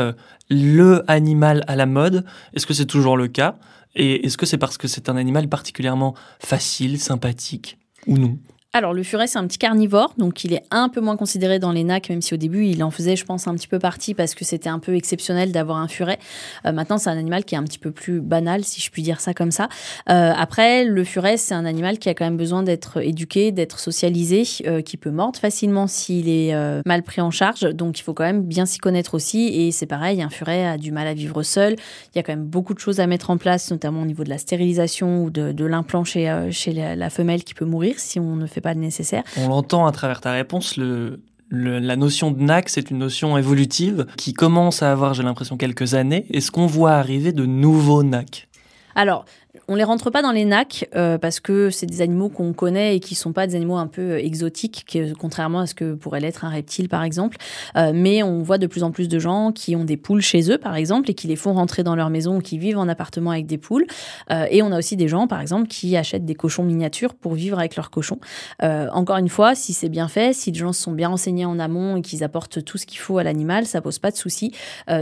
le 0.51 1.05
animal 1.11 1.65
à 1.69 1.77
la 1.77 1.87
mode. 1.87 2.25
Est-ce 2.53 2.67
que 2.67 2.75
c'est 2.75 2.87
toujours 2.87 3.17
le 3.17 3.29
cas? 3.29 3.57
Et 3.95 4.27
est-ce 4.27 4.37
que 4.37 4.45
c'est 4.45 4.59
parce 4.59 4.77
que 4.77 4.89
c'est 4.89 5.09
un 5.09 5.17
animal 5.17 5.49
particulièrement 5.49 6.15
facile, 6.41 6.99
sympathique? 7.01 7.79
Ou 8.07 8.19
non 8.19 8.39
alors, 8.75 8.93
le 8.93 9.03
furet, 9.03 9.27
c'est 9.27 9.39
un 9.39 9.47
petit 9.47 9.57
carnivore, 9.57 10.13
donc 10.19 10.45
il 10.45 10.53
est 10.53 10.63
un 10.71 10.91
peu 10.91 11.01
moins 11.01 11.17
considéré 11.17 11.59
dans 11.59 11.73
les 11.73 11.85
NAC, 11.85 12.11
même 12.11 12.21
si 12.21 12.35
au 12.35 12.37
début, 12.37 12.67
il 12.67 12.85
en 12.85 12.91
faisait, 12.91 13.17
je 13.17 13.25
pense, 13.25 13.49
un 13.49 13.55
petit 13.55 13.67
peu 13.67 13.79
partie 13.79 14.13
parce 14.13 14.35
que 14.35 14.45
c'était 14.45 14.69
un 14.69 14.79
peu 14.79 14.95
exceptionnel 14.95 15.53
d'avoir 15.53 15.79
un 15.79 15.89
furet. 15.89 16.19
Euh, 16.67 16.73
maintenant, 16.73 16.99
c'est 16.99 17.09
un 17.09 17.17
animal 17.17 17.47
qui 17.47 17.55
est 17.55 17.59
un 17.59 17.65
petit 17.65 17.79
peu 17.79 17.93
plus 17.93 18.21
banal, 18.21 18.65
si 18.65 18.83
je 18.83 18.91
puis 18.91 19.01
dire 19.01 19.23
ça 19.23 19.33
comme 19.33 19.53
ça. 19.53 19.71
Euh, 20.11 20.33
après, 20.37 20.85
le 20.85 21.03
furet, 21.05 21.39
c'est 21.39 21.55
un 21.55 21.65
animal 21.65 21.99
qui 21.99 22.11
a 22.11 22.15
quand 22.15 22.27
même 22.27 22.37
besoin 22.37 22.63
d'être 22.63 23.03
éduqué, 23.03 23.53
d'être 23.53 23.79
socialisé, 23.79 24.43
euh, 24.67 24.83
qui 24.83 24.99
peut 24.99 25.11
mordre 25.11 25.39
facilement 25.39 25.87
s'il 25.87 26.29
est 26.29 26.55
mal 26.85 27.03
pris 27.03 27.23
en 27.23 27.31
charge. 27.31 27.63
Donc, 27.63 27.99
il 27.99 28.03
faut 28.03 28.13
quand 28.13 28.25
même 28.25 28.43
bien 28.43 28.67
s'y 28.67 28.79
connaître 28.79 29.15
aussi. 29.15 29.47
Et 29.47 29.73
c'est 29.73 29.87
pareil, 29.87 30.21
un 30.21 30.29
furet 30.29 30.67
a 30.67 30.77
du 30.77 30.93
mal 30.93 31.07
à 31.07 31.15
vivre 31.15 31.43
seul. 31.43 31.75
Il 32.15 32.17
y 32.17 32.19
a 32.19 32.23
quand 32.23 32.33
même 32.33 32.45
beaucoup 32.45 32.75
de 32.75 32.81
choses 32.81 33.01
à 33.01 33.07
mettre 33.07 33.31
en 33.31 33.39
place, 33.39 33.71
notamment 33.71 34.03
au 34.03 34.07
niveau 34.07 34.25
de 34.25 34.31
la 34.31 34.39
stérilisation 34.39 35.25
ou 35.25 35.31
de, 35.31 35.65
l'implant 35.65 36.05
chez, 36.05 36.49
chez 36.51 36.75
la 36.75 37.09
femelle 37.09 37.45
qui 37.45 37.55
peut 37.55 37.65
mourir 37.65 37.95
si 37.97 38.21
on 38.21 38.37
ne 38.37 38.47
fait 38.47 38.58
pas 38.61 38.75
le 38.75 38.81
nécessaire. 38.81 39.23
On 39.37 39.49
l'entend 39.49 39.87
à 39.87 39.93
travers 39.93 40.21
ta 40.21 40.33
réponse, 40.33 40.77
le, 40.77 41.21
la 41.51 41.97
notion 41.97 42.31
de 42.31 42.43
NAC, 42.43 42.69
c'est 42.69 42.91
une 42.91 42.99
notion 42.99 43.39
évolutive 43.39 44.07
qui 44.17 44.35
commence 44.35 44.83
à 44.83 44.93
avoir, 44.93 45.15
j'ai 45.15 45.23
l'impression, 45.23 45.57
quelques 45.57 45.95
années. 45.95 46.27
Est-ce 46.31 46.51
qu'on 46.51 46.67
voit 46.67 46.93
arriver 46.93 47.33
de 47.33 47.47
nouveaux 47.47 48.03
NAC 48.03 48.49
Alors, 48.95 49.25
on 49.69 49.75
les 49.75 49.85
rentre 49.85 50.11
pas 50.11 50.23
dans 50.23 50.33
les 50.33 50.47
NAC 50.47 50.89
euh, 50.97 51.19
parce 51.19 51.41
que 51.41 51.69
c'est 51.69 51.85
des 51.85 52.01
animaux 52.01 52.31
qu'on 52.31 52.55
connaît 52.55 52.97
et 52.97 53.01
qui 53.01 53.15
sont 53.15 53.33
pas 53.35 53.47
des 53.47 53.55
animaux 53.55 53.77
un 53.77 53.87
peu 53.87 54.13
euh, 54.13 54.19
exotiques, 54.19 54.99
contrairement 55.19 55.61
à 55.61 55.67
ce 55.67 55.75
que 55.75 55.93
pourrait 55.93 56.21
l'être 56.21 56.47
un 56.47 56.49
reptile 56.49 56.89
par 56.89 57.03
exemple. 57.03 57.37
Euh, 57.77 57.93
mais 57.95 58.23
on 58.23 58.43
voit 58.43 58.57
de 58.57 58.67
plus 58.67 58.83
en 58.83 58.91
plus 58.91 59.09
de 59.09 59.19
gens 59.19 59.53
qui 59.53 59.77
ont 59.77 59.85
des 59.85 59.99
poules 59.99 60.23
chez 60.23 60.51
eux 60.51 60.57
par 60.57 60.75
exemple 60.75 61.11
et 61.11 61.15
qui 61.15 61.27
les 61.27 61.37
font 61.37 61.53
rentrer 61.53 61.83
dans 61.83 61.95
leur 61.95 62.09
maison 62.09 62.39
ou 62.39 62.41
qui 62.41 62.57
vivent 62.57 62.79
en 62.79 62.89
appartement 62.89 63.31
avec 63.31 63.47
des 63.47 63.59
poules. 63.59 63.87
et 64.31 64.63
on 64.63 64.73
a 64.73 64.79
aussi 64.79 64.97
des 64.97 65.09
gens 65.09 65.27
par 65.27 65.41
exemple 65.41 65.69
qui 65.69 65.97
achètent 65.97 66.25
des 66.25 66.35
cochons 66.35 66.65
miniatures 66.65 67.15
pour 67.15 67.35
vivre 67.35 67.59
avec 67.59 67.77
leurs 67.77 67.91
cochons. 67.91 68.19
encore 68.61 69.17
une 69.17 69.29
fois, 69.29 69.55
si 69.55 69.73
c'est 69.73 69.89
bien 69.89 70.09
fait, 70.09 70.33
si 70.33 70.51
les 70.51 70.59
gens 70.59 70.73
sont 70.73 70.93
bien 70.93 71.09
renseignés 71.09 71.45
en 71.45 71.59
amont 71.59 71.97
et 71.97 72.03
qu'ils 72.03 72.25
apportent 72.25 72.65
tout 72.65 72.79
ce 72.79 72.87
qu'il 72.87 72.99
faut 72.99 73.19
à 73.19 73.23
l'animal, 73.23 73.67
ça 73.67 73.81
pose 73.81 73.99
pas 73.99 74.11
de 74.11 74.17
souci. 74.17 74.53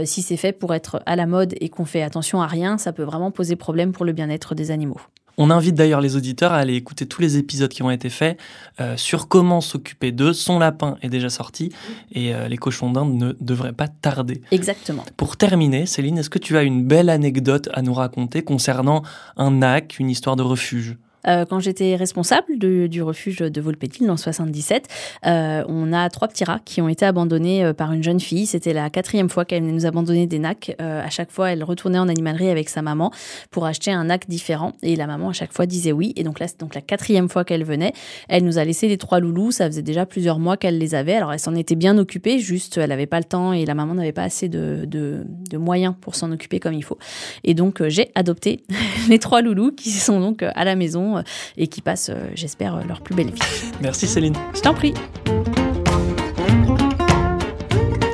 si 0.03 0.21
c'est 0.21 0.37
fait 0.37 0.51
pour 0.51 0.73
être 0.73 1.01
à 1.05 1.15
la 1.15 1.25
mode 1.25 1.55
et 1.61 1.69
qu'on 1.69 1.85
fait 1.85 2.01
attention 2.01 2.41
à 2.41 2.47
rien, 2.47 2.77
ça 2.77 2.91
peut 2.91 3.03
vraiment 3.03 3.31
poser 3.31 3.55
problème 3.55 3.91
pour 3.91 4.05
le 4.05 4.13
bien-être 4.13 4.55
des 4.57 4.71
animaux. 4.71 4.99
On 5.39 5.51
invite 5.51 5.75
d'ailleurs 5.75 6.01
les 6.01 6.15
auditeurs 6.15 6.51
à 6.51 6.57
aller 6.57 6.73
écouter 6.73 7.05
tous 7.05 7.21
les 7.21 7.37
épisodes 7.37 7.69
qui 7.69 7.83
ont 7.83 7.91
été 7.91 8.09
faits 8.09 8.39
euh, 8.81 8.97
sur 8.97 9.27
comment 9.27 9.61
s'occuper 9.61 10.11
d'eux. 10.11 10.33
Son 10.33 10.57
lapin 10.57 10.97
est 11.03 11.09
déjà 11.09 11.29
sorti 11.29 11.71
et 12.11 12.33
euh, 12.33 12.47
les 12.47 12.57
cochons 12.57 12.91
d'Inde 12.91 13.13
ne 13.13 13.33
devraient 13.39 13.73
pas 13.73 13.87
tarder. 13.87 14.41
Exactement. 14.49 15.05
Pour 15.15 15.37
terminer, 15.37 15.85
Céline, 15.85 16.17
est-ce 16.17 16.31
que 16.31 16.39
tu 16.39 16.57
as 16.57 16.63
une 16.63 16.83
belle 16.83 17.09
anecdote 17.09 17.69
à 17.73 17.83
nous 17.83 17.93
raconter 17.93 18.41
concernant 18.41 19.03
un 19.37 19.51
NAC, 19.51 19.99
une 19.99 20.09
histoire 20.09 20.35
de 20.35 20.43
refuge? 20.43 20.97
Euh, 21.27 21.45
quand 21.45 21.59
j'étais 21.59 21.95
responsable 21.95 22.57
du 22.57 23.01
refuge 23.01 23.37
de 23.37 23.61
Volpétil 23.61 24.09
en 24.09 24.17
77, 24.17 24.87
euh, 25.25 25.63
on 25.67 25.93
a 25.93 26.09
trois 26.09 26.27
petits 26.27 26.43
rats 26.43 26.59
qui 26.63 26.81
ont 26.81 26.89
été 26.89 27.05
abandonnés 27.05 27.63
euh, 27.63 27.73
par 27.73 27.91
une 27.91 28.03
jeune 28.03 28.19
fille. 28.19 28.45
C'était 28.45 28.73
la 28.73 28.89
quatrième 28.89 29.29
fois 29.29 29.45
qu'elle 29.45 29.65
nous 29.65 29.85
abandonner 29.85 30.27
des 30.27 30.39
nacs. 30.39 30.75
à 30.79 31.09
chaque 31.09 31.31
fois, 31.31 31.51
elle 31.51 31.63
retournait 31.63 31.99
en 31.99 32.07
animalerie 32.07 32.49
avec 32.49 32.69
sa 32.69 32.81
maman 32.81 33.11
pour 33.51 33.65
acheter 33.65 33.91
un 33.91 34.05
nac 34.05 34.27
différent. 34.27 34.73
Et 34.81 34.95
la 34.95 35.07
maman, 35.07 35.29
à 35.29 35.33
chaque 35.33 35.53
fois, 35.53 35.65
disait 35.65 35.91
oui. 35.91 36.13
Et 36.15 36.23
donc 36.23 36.39
là, 36.39 36.47
c'est 36.47 36.59
donc 36.59 36.75
la 36.75 36.81
quatrième 36.81 37.29
fois 37.29 37.43
qu'elle 37.43 37.63
venait. 37.63 37.93
Elle 38.29 38.43
nous 38.43 38.57
a 38.57 38.65
laissé 38.65 38.87
les 38.87 38.97
trois 38.97 39.19
loulous. 39.19 39.51
Ça 39.51 39.67
faisait 39.67 39.81
déjà 39.81 40.05
plusieurs 40.05 40.39
mois 40.39 40.57
qu'elle 40.57 40.77
les 40.77 40.95
avait. 40.95 41.15
Alors, 41.15 41.33
elle 41.33 41.39
s'en 41.39 41.55
était 41.55 41.75
bien 41.75 41.97
occupée, 41.97 42.39
juste 42.39 42.77
elle 42.77 42.89
n'avait 42.89 43.05
pas 43.05 43.19
le 43.19 43.25
temps 43.25 43.53
et 43.53 43.65
la 43.65 43.75
maman 43.75 43.95
n'avait 43.95 44.11
pas 44.11 44.23
assez 44.23 44.49
de 44.49 45.25
moyens 45.53 45.95
pour 45.99 46.15
s'en 46.15 46.31
occuper 46.31 46.59
comme 46.59 46.73
il 46.73 46.83
faut. 46.83 46.97
Et 47.43 47.53
donc, 47.53 47.85
j'ai 47.87 48.11
adopté 48.15 48.63
les 49.09 49.19
trois 49.19 49.41
loulous 49.41 49.71
qui 49.71 49.91
sont 49.91 50.19
donc 50.19 50.43
à 50.43 50.63
la 50.63 50.75
maison 50.75 51.16
euh, 51.17 51.23
et 51.57 51.67
qui 51.67 51.81
passent, 51.81 52.09
euh, 52.09 52.29
j'espère, 52.35 52.75
euh, 52.75 52.83
leur 52.87 53.01
plus 53.01 53.15
belle 53.15 53.31
vie. 53.31 53.41
Merci 53.81 54.07
Céline. 54.07 54.35
Je 54.55 54.61
t'en 54.61 54.73
prie. 54.73 54.93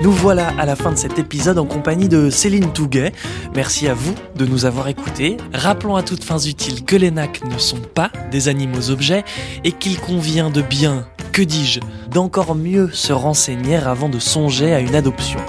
Nous 0.03 0.11
voilà 0.11 0.49
à 0.59 0.65
la 0.65 0.75
fin 0.75 0.91
de 0.91 0.97
cet 0.97 1.17
épisode 1.17 1.57
en 1.57 1.65
compagnie 1.65 2.09
de 2.09 2.29
Céline 2.29 2.73
Touguet. 2.73 3.13
Merci 3.55 3.87
à 3.87 3.93
vous 3.93 4.13
de 4.35 4.45
nous 4.45 4.65
avoir 4.65 4.89
écoutés. 4.89 5.37
Rappelons 5.53 5.95
à 5.95 6.03
toutes 6.03 6.25
fins 6.25 6.39
utiles 6.39 6.83
que 6.83 6.97
les 6.97 7.09
nacs 7.09 7.41
ne 7.45 7.57
sont 7.57 7.79
pas 7.79 8.11
des 8.29 8.49
animaux 8.49 8.89
objets 8.89 9.23
et 9.63 9.71
qu'il 9.71 9.97
convient 9.97 10.49
de 10.49 10.61
bien, 10.61 11.07
que 11.31 11.41
dis-je, 11.41 11.79
d'encore 12.11 12.53
mieux 12.53 12.89
se 12.91 13.13
renseigner 13.13 13.77
avant 13.77 14.09
de 14.09 14.19
songer 14.19 14.73
à 14.73 14.81
une 14.81 14.93
adoption. 14.93 15.39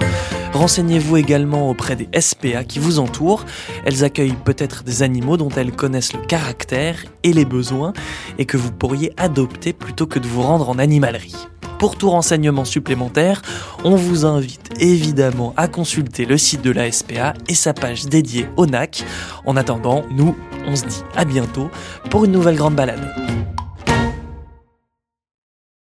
Renseignez-vous 0.55 1.17
également 1.17 1.69
auprès 1.69 1.97
des 1.97 2.07
SPA 2.17 2.63
qui 2.63 2.79
vous 2.79 2.99
entourent. 2.99 3.43
Elles 3.83 4.05
accueillent 4.05 4.37
peut-être 4.45 4.85
des 4.85 5.03
animaux 5.03 5.35
dont 5.35 5.49
elles 5.49 5.73
connaissent 5.73 6.13
le 6.13 6.21
caractère 6.21 7.03
et 7.23 7.33
les 7.33 7.43
besoins 7.43 7.91
et 8.37 8.45
que 8.45 8.55
vous 8.55 8.71
pourriez 8.71 9.11
adopter 9.17 9.73
plutôt 9.73 10.07
que 10.07 10.17
de 10.17 10.27
vous 10.27 10.41
rendre 10.41 10.69
en 10.69 10.79
animalerie. 10.79 11.35
Pour 11.77 11.97
tout 11.97 12.09
renseignement 12.09 12.63
supplémentaire, 12.63 13.41
on 13.83 13.97
vous 13.97 14.25
invite 14.25 14.69
évidemment 14.79 15.53
à 15.57 15.67
consulter 15.67 16.23
le 16.23 16.37
site 16.37 16.61
de 16.61 16.71
la 16.71 16.89
SPA 16.89 17.33
et 17.49 17.53
sa 17.53 17.73
page 17.73 18.05
dédiée 18.05 18.47
au 18.55 18.65
NAC. 18.65 19.03
En 19.45 19.57
attendant, 19.57 20.03
nous, 20.09 20.37
on 20.65 20.77
se 20.77 20.85
dit 20.85 21.03
à 21.17 21.25
bientôt 21.25 21.69
pour 22.09 22.23
une 22.23 22.31
nouvelle 22.31 22.55
grande 22.55 22.75
balade. 22.75 23.44